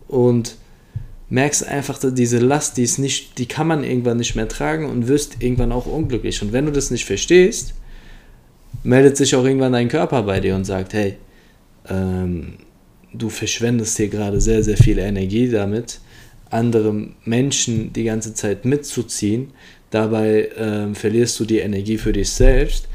Und 0.07 0.55
merkst 1.29 1.67
einfach, 1.67 1.99
diese 2.01 2.39
Last, 2.39 2.77
die 2.77 2.83
ist 2.83 2.97
nicht, 2.97 3.37
die 3.37 3.45
kann 3.45 3.67
man 3.67 3.83
irgendwann 3.83 4.17
nicht 4.17 4.35
mehr 4.35 4.47
tragen 4.47 4.89
und 4.89 5.07
wirst 5.07 5.41
irgendwann 5.41 5.71
auch 5.71 5.85
unglücklich. 5.85 6.41
Und 6.41 6.53
wenn 6.53 6.65
du 6.65 6.71
das 6.71 6.91
nicht 6.91 7.05
verstehst, 7.05 7.73
meldet 8.83 9.17
sich 9.17 9.35
auch 9.35 9.43
irgendwann 9.43 9.73
dein 9.73 9.89
Körper 9.89 10.23
bei 10.23 10.39
dir 10.39 10.55
und 10.55 10.65
sagt, 10.65 10.93
hey, 10.93 11.17
ähm, 11.87 12.53
du 13.13 13.29
verschwendest 13.29 13.97
hier 13.97 14.09
gerade 14.09 14.41
sehr, 14.41 14.63
sehr 14.63 14.77
viel 14.77 14.97
Energie 14.97 15.49
damit 15.49 15.99
andere 16.49 17.09
Menschen 17.25 17.93
die 17.93 18.03
ganze 18.03 18.33
Zeit 18.33 18.65
mitzuziehen. 18.65 19.51
Dabei 19.91 20.45
äh, 20.45 20.93
verlierst 20.93 21.39
du 21.39 21.45
die 21.45 21.59
Energie 21.59 21.97
für 21.97 22.13
dich 22.13 22.29
selbst 22.31 22.87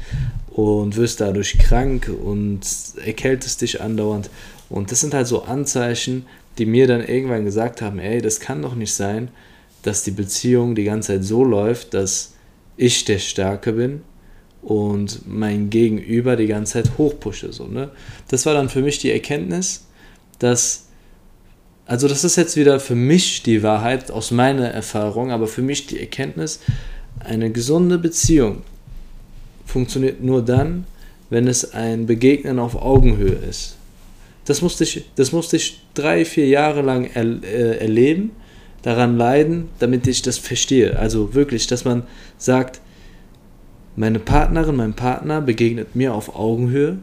und 0.51 0.95
wirst 0.95 1.21
dadurch 1.21 1.57
krank 1.57 2.09
und 2.23 2.61
erkältest 3.05 3.61
dich 3.61 3.81
andauernd. 3.81 4.29
Und 4.69 4.91
das 4.91 5.01
sind 5.01 5.13
halt 5.13 5.27
so 5.27 5.43
Anzeichen, 5.43 6.25
die 6.57 6.65
mir 6.65 6.87
dann 6.87 7.05
irgendwann 7.05 7.45
gesagt 7.45 7.81
haben, 7.81 7.99
ey, 7.99 8.21
das 8.21 8.39
kann 8.39 8.61
doch 8.61 8.75
nicht 8.75 8.93
sein, 8.93 9.29
dass 9.83 10.03
die 10.03 10.11
Beziehung 10.11 10.75
die 10.75 10.83
ganze 10.83 11.13
Zeit 11.13 11.23
so 11.23 11.43
läuft, 11.43 11.93
dass 11.93 12.33
ich 12.77 13.05
der 13.05 13.19
Starke 13.19 13.73
bin 13.73 14.01
und 14.61 15.21
mein 15.27 15.69
Gegenüber 15.69 16.35
die 16.35 16.47
ganze 16.47 16.73
Zeit 16.73 16.97
hochpushe. 16.97 17.53
So, 17.53 17.67
ne? 17.67 17.91
Das 18.29 18.45
war 18.45 18.53
dann 18.53 18.69
für 18.69 18.81
mich 18.81 18.99
die 18.99 19.11
Erkenntnis, 19.11 19.85
dass 20.39 20.85
also 21.87 22.07
das 22.07 22.23
ist 22.23 22.35
jetzt 22.35 22.55
wieder 22.55 22.79
für 22.79 22.95
mich 22.95 23.43
die 23.43 23.61
Wahrheit 23.61 24.09
aus 24.09 24.31
meiner 24.31 24.67
Erfahrung, 24.67 25.31
aber 25.31 25.47
für 25.47 25.61
mich 25.61 25.85
die 25.85 25.99
Erkenntnis, 25.99 26.59
eine 27.19 27.51
gesunde 27.51 27.99
Beziehung 27.99 28.63
funktioniert 29.65 30.21
nur 30.23 30.43
dann, 30.43 30.85
wenn 31.29 31.47
es 31.47 31.73
ein 31.73 32.07
Begegnen 32.07 32.59
auf 32.59 32.75
Augenhöhe 32.75 33.37
ist. 33.49 33.74
Das 34.45 34.61
musste 34.61 34.83
ich, 34.83 35.05
das 35.15 35.31
musste 35.31 35.57
ich 35.57 35.81
drei, 35.93 36.23
vier 36.23 36.47
Jahre 36.47 36.81
lang 36.81 37.09
er, 37.13 37.25
äh, 37.43 37.77
erleben, 37.79 38.31
daran 38.83 39.17
leiden, 39.17 39.69
damit 39.79 40.07
ich 40.07 40.21
das 40.21 40.37
verstehe. 40.37 40.97
Also 40.97 41.33
wirklich, 41.33 41.67
dass 41.67 41.85
man 41.85 42.03
sagt, 42.37 42.81
meine 43.95 44.19
Partnerin, 44.19 44.75
mein 44.75 44.93
Partner 44.93 45.41
begegnet 45.41 45.95
mir 45.95 46.13
auf 46.13 46.35
Augenhöhe 46.35 46.99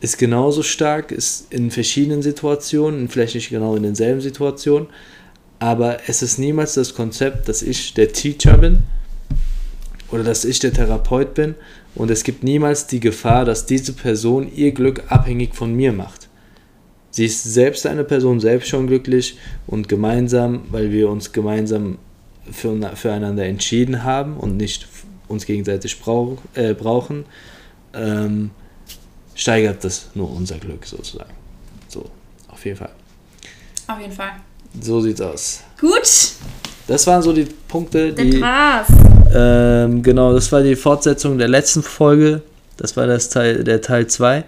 ist 0.00 0.16
genauso 0.16 0.62
stark, 0.62 1.12
ist 1.12 1.52
in 1.52 1.70
verschiedenen 1.70 2.22
Situationen, 2.22 3.08
vielleicht 3.08 3.34
nicht 3.34 3.50
genau 3.50 3.76
in 3.76 3.82
denselben 3.82 4.20
Situationen, 4.20 4.88
aber 5.58 6.08
es 6.08 6.22
ist 6.22 6.38
niemals 6.38 6.74
das 6.74 6.94
Konzept, 6.94 7.48
dass 7.48 7.60
ich 7.60 7.92
der 7.92 8.12
Teacher 8.12 8.56
bin 8.56 8.82
oder 10.10 10.24
dass 10.24 10.44
ich 10.44 10.58
der 10.58 10.72
Therapeut 10.72 11.34
bin 11.34 11.54
und 11.94 12.10
es 12.10 12.24
gibt 12.24 12.42
niemals 12.42 12.86
die 12.86 13.00
Gefahr, 13.00 13.44
dass 13.44 13.66
diese 13.66 13.92
Person 13.92 14.50
ihr 14.54 14.72
Glück 14.72 15.04
abhängig 15.08 15.54
von 15.54 15.74
mir 15.74 15.92
macht. 15.92 16.28
Sie 17.10 17.24
ist 17.24 17.42
selbst 17.42 17.86
eine 17.86 18.04
Person, 18.04 18.40
selbst 18.40 18.68
schon 18.68 18.86
glücklich 18.86 19.36
und 19.66 19.88
gemeinsam, 19.88 20.62
weil 20.70 20.92
wir 20.92 21.10
uns 21.10 21.32
gemeinsam 21.32 21.98
für, 22.50 22.96
füreinander 22.96 23.44
entschieden 23.44 24.04
haben 24.04 24.36
und 24.36 24.56
nicht 24.56 24.88
uns 25.28 25.46
gegenseitig 25.46 26.00
brauch, 26.00 26.38
äh, 26.54 26.74
brauchen, 26.74 27.24
ähm, 27.94 28.50
steigert 29.34 29.84
das 29.84 30.10
nur 30.14 30.30
unser 30.30 30.58
Glück 30.58 30.86
sozusagen. 30.86 31.32
So, 31.88 32.08
auf 32.48 32.64
jeden 32.64 32.76
Fall. 32.76 32.90
Auf 33.88 34.00
jeden 34.00 34.12
Fall. 34.12 34.32
So 34.80 35.00
sieht's 35.00 35.20
aus. 35.20 35.60
Gut. 35.80 36.08
Das 36.86 37.06
waren 37.06 37.22
so 37.22 37.32
die 37.32 37.46
Punkte, 37.68 38.12
Der 38.12 38.24
die. 38.24 38.38
Gras. 38.38 38.86
Ähm, 39.32 40.02
genau, 40.02 40.32
das 40.32 40.50
war 40.52 40.62
die 40.62 40.76
Fortsetzung 40.76 41.38
der 41.38 41.48
letzten 41.48 41.82
Folge. 41.82 42.42
Das 42.76 42.96
war 42.96 43.06
das 43.06 43.28
Teil, 43.28 43.64
der 43.64 43.80
Teil 43.80 44.06
2. 44.06 44.44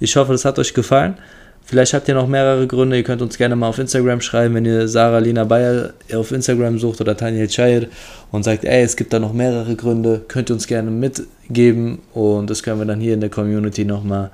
Ich 0.00 0.16
hoffe, 0.16 0.32
das 0.32 0.44
hat 0.44 0.58
euch 0.58 0.74
gefallen. 0.74 1.16
Vielleicht 1.64 1.92
habt 1.92 2.08
ihr 2.08 2.14
noch 2.14 2.26
mehrere 2.26 2.66
Gründe. 2.66 2.96
Ihr 2.96 3.02
könnt 3.02 3.20
uns 3.20 3.36
gerne 3.36 3.54
mal 3.54 3.68
auf 3.68 3.78
Instagram 3.78 4.22
schreiben, 4.22 4.54
wenn 4.54 4.64
ihr 4.64 4.88
Sarah 4.88 5.18
Lina 5.18 5.44
Bayer 5.44 5.92
auf 6.14 6.32
Instagram 6.32 6.78
sucht 6.78 7.00
oder 7.02 7.14
Tanja 7.14 7.46
Chair 7.46 7.88
und 8.32 8.42
sagt, 8.42 8.64
ey, 8.64 8.82
es 8.82 8.96
gibt 8.96 9.12
da 9.12 9.18
noch 9.18 9.34
mehrere 9.34 9.76
Gründe, 9.76 10.22
könnt 10.28 10.50
ihr 10.50 10.54
uns 10.54 10.66
gerne 10.66 10.90
mitgeben 10.90 11.98
und 12.14 12.48
das 12.48 12.62
können 12.62 12.78
wir 12.78 12.86
dann 12.86 13.00
hier 13.00 13.12
in 13.12 13.20
der 13.20 13.28
Community 13.28 13.84
nochmal 13.84 14.30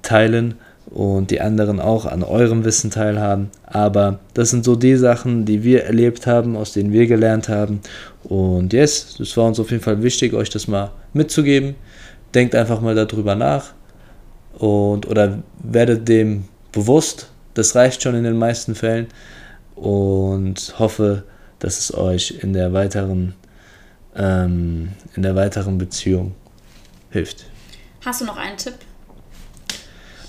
teilen 0.00 0.54
und 0.86 1.30
die 1.30 1.40
anderen 1.40 1.80
auch 1.80 2.06
an 2.06 2.22
eurem 2.22 2.64
Wissen 2.64 2.90
teilhaben. 2.90 3.50
Aber 3.66 4.18
das 4.34 4.50
sind 4.50 4.64
so 4.64 4.74
die 4.74 4.96
Sachen, 4.96 5.44
die 5.44 5.62
wir 5.62 5.84
erlebt 5.84 6.26
haben, 6.26 6.56
aus 6.56 6.72
denen 6.72 6.92
wir 6.92 7.06
gelernt 7.06 7.48
haben. 7.50 7.80
Und 8.24 8.72
yes, 8.72 9.18
es 9.18 9.36
war 9.36 9.46
uns 9.46 9.58
auf 9.58 9.70
jeden 9.70 9.82
Fall 9.82 10.02
wichtig, 10.02 10.34
euch 10.34 10.50
das 10.50 10.68
mal 10.68 10.90
mitzugeben. 11.12 11.74
Denkt 12.34 12.54
einfach 12.54 12.80
mal 12.80 12.94
darüber 12.94 13.34
nach 13.34 13.72
und 14.58 15.06
oder 15.08 15.42
werdet 15.58 16.08
dem 16.08 16.44
bewusst. 16.72 17.28
Das 17.54 17.74
reicht 17.74 18.02
schon 18.02 18.14
in 18.14 18.24
den 18.24 18.36
meisten 18.36 18.74
Fällen 18.74 19.08
und 19.74 20.74
hoffe, 20.78 21.24
dass 21.58 21.78
es 21.78 21.94
euch 21.94 22.38
in 22.42 22.52
der 22.52 22.72
weiteren, 22.72 23.34
ähm, 24.14 24.90
in 25.16 25.22
der 25.22 25.34
weiteren 25.34 25.78
Beziehung 25.78 26.34
hilft. 27.10 27.46
Hast 28.04 28.20
du 28.20 28.24
noch 28.26 28.36
einen 28.36 28.56
Tipp? 28.56 28.74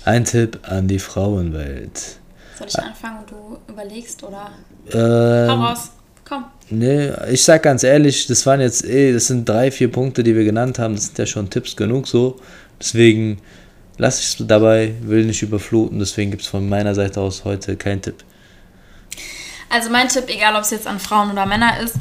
Ein 0.04 0.24
Tipp 0.24 0.58
an 0.62 0.88
die 0.88 0.98
Frauenwelt. 0.98 2.18
Soll 2.58 2.66
ich 2.66 2.78
anfangen 2.78 3.20
und 3.20 3.30
du 3.30 3.58
überlegst 3.68 4.22
oder? 4.24 4.50
Ähm, 4.92 5.50
Hau 5.50 5.66
raus. 5.66 5.92
Komm. 6.32 6.44
Nee, 6.70 7.12
ich 7.30 7.44
sag 7.44 7.62
ganz 7.62 7.82
ehrlich, 7.82 8.26
das 8.26 8.46
waren 8.46 8.62
jetzt 8.62 8.86
eh, 8.86 9.12
das 9.12 9.26
sind 9.26 9.46
drei, 9.46 9.70
vier 9.70 9.92
Punkte, 9.92 10.22
die 10.22 10.34
wir 10.34 10.44
genannt 10.44 10.78
haben. 10.78 10.94
Das 10.94 11.06
sind 11.06 11.18
ja 11.18 11.26
schon 11.26 11.50
Tipps 11.50 11.76
genug 11.76 12.08
so. 12.08 12.40
Deswegen 12.80 13.38
lasse 13.98 14.22
ich 14.22 14.40
es 14.40 14.46
dabei, 14.46 14.94
will 15.02 15.26
nicht 15.26 15.42
überfluten. 15.42 15.98
Deswegen 15.98 16.30
gibt 16.30 16.42
es 16.42 16.48
von 16.48 16.66
meiner 16.66 16.94
Seite 16.94 17.20
aus 17.20 17.44
heute 17.44 17.76
keinen 17.76 18.00
Tipp. 18.00 18.24
Also 19.68 19.90
mein 19.90 20.08
Tipp, 20.08 20.24
egal 20.28 20.56
ob 20.56 20.62
es 20.62 20.70
jetzt 20.70 20.86
an 20.86 20.98
Frauen 20.98 21.30
oder 21.30 21.44
Männer 21.44 21.78
ist, 21.80 21.96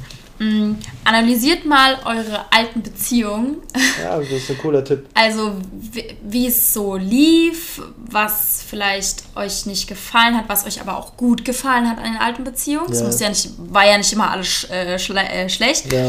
analysiert 1.06 1.66
mal 1.66 1.98
eure 2.06 2.46
alten 2.52 2.82
Beziehungen. 2.82 3.58
Ja, 4.02 4.18
das 4.18 4.30
ist 4.30 4.50
ein 4.50 4.58
cooler 4.58 4.84
Tipp. 4.84 5.08
Also 5.14 5.56
wie, 5.72 6.16
wie 6.24 6.48
es 6.48 6.74
so 6.74 6.96
lief, 6.96 7.82
was 7.98 8.64
vielleicht 8.68 9.24
euch 9.36 9.66
nicht 9.66 9.88
gefallen 9.88 10.36
hat, 10.36 10.46
was 10.48 10.66
euch 10.66 10.82
aber 10.82 10.98
auch 10.98 11.16
gut 11.16 11.46
gefallen 11.46 11.88
hat 11.90 11.98
an 12.00 12.06
den 12.14 12.18
alten 12.18 12.44
Beziehungen. 12.44 12.92
Es 12.92 13.00
Ja. 13.02 13.06
muss 13.06 13.20
ja 13.20 13.30
nicht, 13.30 13.50
war 13.58 13.86
ja 13.86 13.98
nicht 13.98 14.12
immer 14.14 14.32
alles 14.32 14.48
sch, 14.48 14.70
äh, 14.72 14.98
schle 14.98 15.22
äh, 15.22 15.48
schlecht. 15.50 15.92
Ja. 15.94 16.08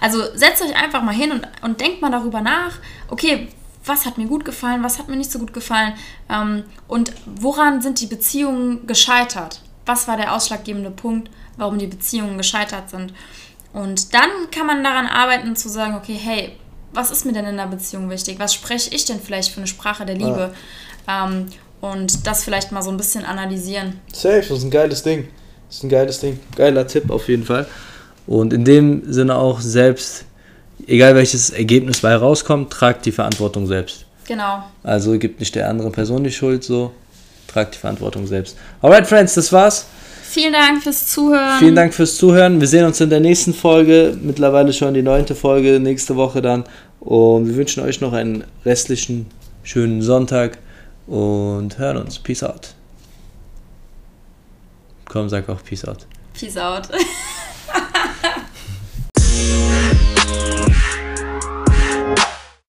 Also 0.00 0.22
setzt 0.34 0.62
euch 0.62 0.76
einfach 0.76 1.02
mal 1.02 1.14
hin 1.14 1.32
und, 1.32 1.46
und 1.62 1.80
denkt 1.80 2.00
mal 2.00 2.10
darüber 2.10 2.40
nach, 2.40 2.72
okay, 3.08 3.48
was 3.84 4.06
hat 4.06 4.18
mir 4.18 4.26
gut 4.26 4.44
gefallen, 4.44 4.82
was 4.82 4.98
hat 4.98 5.08
mir 5.08 5.16
nicht 5.16 5.30
so 5.32 5.38
gut 5.38 5.52
gefallen 5.52 5.94
ähm, 6.30 6.62
und 6.88 7.12
woran 7.26 7.82
sind 7.82 8.00
die 8.00 8.06
Beziehungen 8.06 8.86
gescheitert? 8.86 9.60
Was 9.86 10.08
war 10.08 10.16
der 10.16 10.34
ausschlaggebende 10.34 10.90
Punkt, 10.90 11.28
warum 11.58 11.78
die 11.78 11.86
Beziehungen 11.86 12.38
gescheitert 12.38 12.88
sind? 12.88 13.12
Und 13.74 14.14
dann 14.14 14.30
kann 14.50 14.66
man 14.66 14.82
daran 14.82 15.06
arbeiten 15.06 15.56
zu 15.56 15.68
sagen, 15.68 15.96
okay, 15.96 16.14
hey, 16.14 16.52
was 16.92 17.10
ist 17.10 17.26
mir 17.26 17.32
denn 17.32 17.44
in 17.44 17.56
der 17.56 17.66
Beziehung 17.66 18.08
wichtig? 18.08 18.38
Was 18.38 18.54
spreche 18.54 18.94
ich 18.94 19.04
denn 19.04 19.20
vielleicht 19.20 19.50
für 19.50 19.58
eine 19.58 19.66
Sprache 19.66 20.06
der 20.06 20.14
Liebe? 20.14 20.54
Ähm, 21.08 21.48
und 21.80 22.26
das 22.26 22.44
vielleicht 22.44 22.72
mal 22.72 22.82
so 22.82 22.90
ein 22.90 22.96
bisschen 22.96 23.26
analysieren. 23.26 24.00
Safe, 24.12 24.40
das 24.40 24.50
ist 24.50 24.64
ein 24.64 24.70
geiles 24.70 25.02
Ding. 25.02 25.28
Das 25.68 25.78
ist 25.78 25.82
ein 25.82 25.90
geiles 25.90 26.20
Ding. 26.20 26.38
Geiler 26.56 26.86
Tipp 26.86 27.10
auf 27.10 27.28
jeden 27.28 27.44
Fall. 27.44 27.66
Und 28.26 28.52
in 28.52 28.64
dem 28.64 29.12
Sinne 29.12 29.36
auch 29.36 29.60
selbst, 29.60 30.24
egal 30.86 31.14
welches 31.14 31.50
Ergebnis 31.50 32.00
bei 32.00 32.14
rauskommt, 32.14 32.72
tragt 32.72 33.04
die 33.04 33.12
Verantwortung 33.12 33.66
selbst. 33.66 34.06
Genau. 34.26 34.62
Also 34.82 35.18
gibt 35.18 35.40
nicht 35.40 35.54
der 35.56 35.68
anderen 35.68 35.92
Person 35.92 36.24
die 36.24 36.32
Schuld, 36.32 36.64
so 36.64 36.92
tragt 37.48 37.74
die 37.74 37.78
Verantwortung 37.78 38.26
selbst. 38.26 38.56
Alright, 38.80 39.06
Friends, 39.06 39.34
das 39.34 39.52
war's. 39.52 39.86
Vielen 40.34 40.52
Dank 40.52 40.82
fürs 40.82 41.06
Zuhören. 41.06 41.60
Vielen 41.60 41.76
Dank 41.76 41.94
fürs 41.94 42.16
Zuhören. 42.16 42.60
Wir 42.60 42.66
sehen 42.66 42.84
uns 42.84 43.00
in 43.00 43.08
der 43.08 43.20
nächsten 43.20 43.54
Folge. 43.54 44.18
Mittlerweile 44.20 44.72
schon 44.72 44.92
die 44.92 45.00
neunte 45.00 45.36
Folge, 45.36 45.78
nächste 45.78 46.16
Woche 46.16 46.42
dann. 46.42 46.64
Und 46.98 47.46
wir 47.46 47.54
wünschen 47.54 47.84
euch 47.84 48.00
noch 48.00 48.12
einen 48.12 48.42
restlichen 48.64 49.26
schönen 49.62 50.02
Sonntag 50.02 50.58
und 51.06 51.78
hören 51.78 51.98
uns. 51.98 52.18
Peace 52.18 52.42
out. 52.42 52.74
Komm, 55.04 55.28
sag 55.28 55.48
auch 55.48 55.62
Peace 55.62 55.84
out. 55.84 56.04
Peace 56.36 56.56
out. 56.56 56.88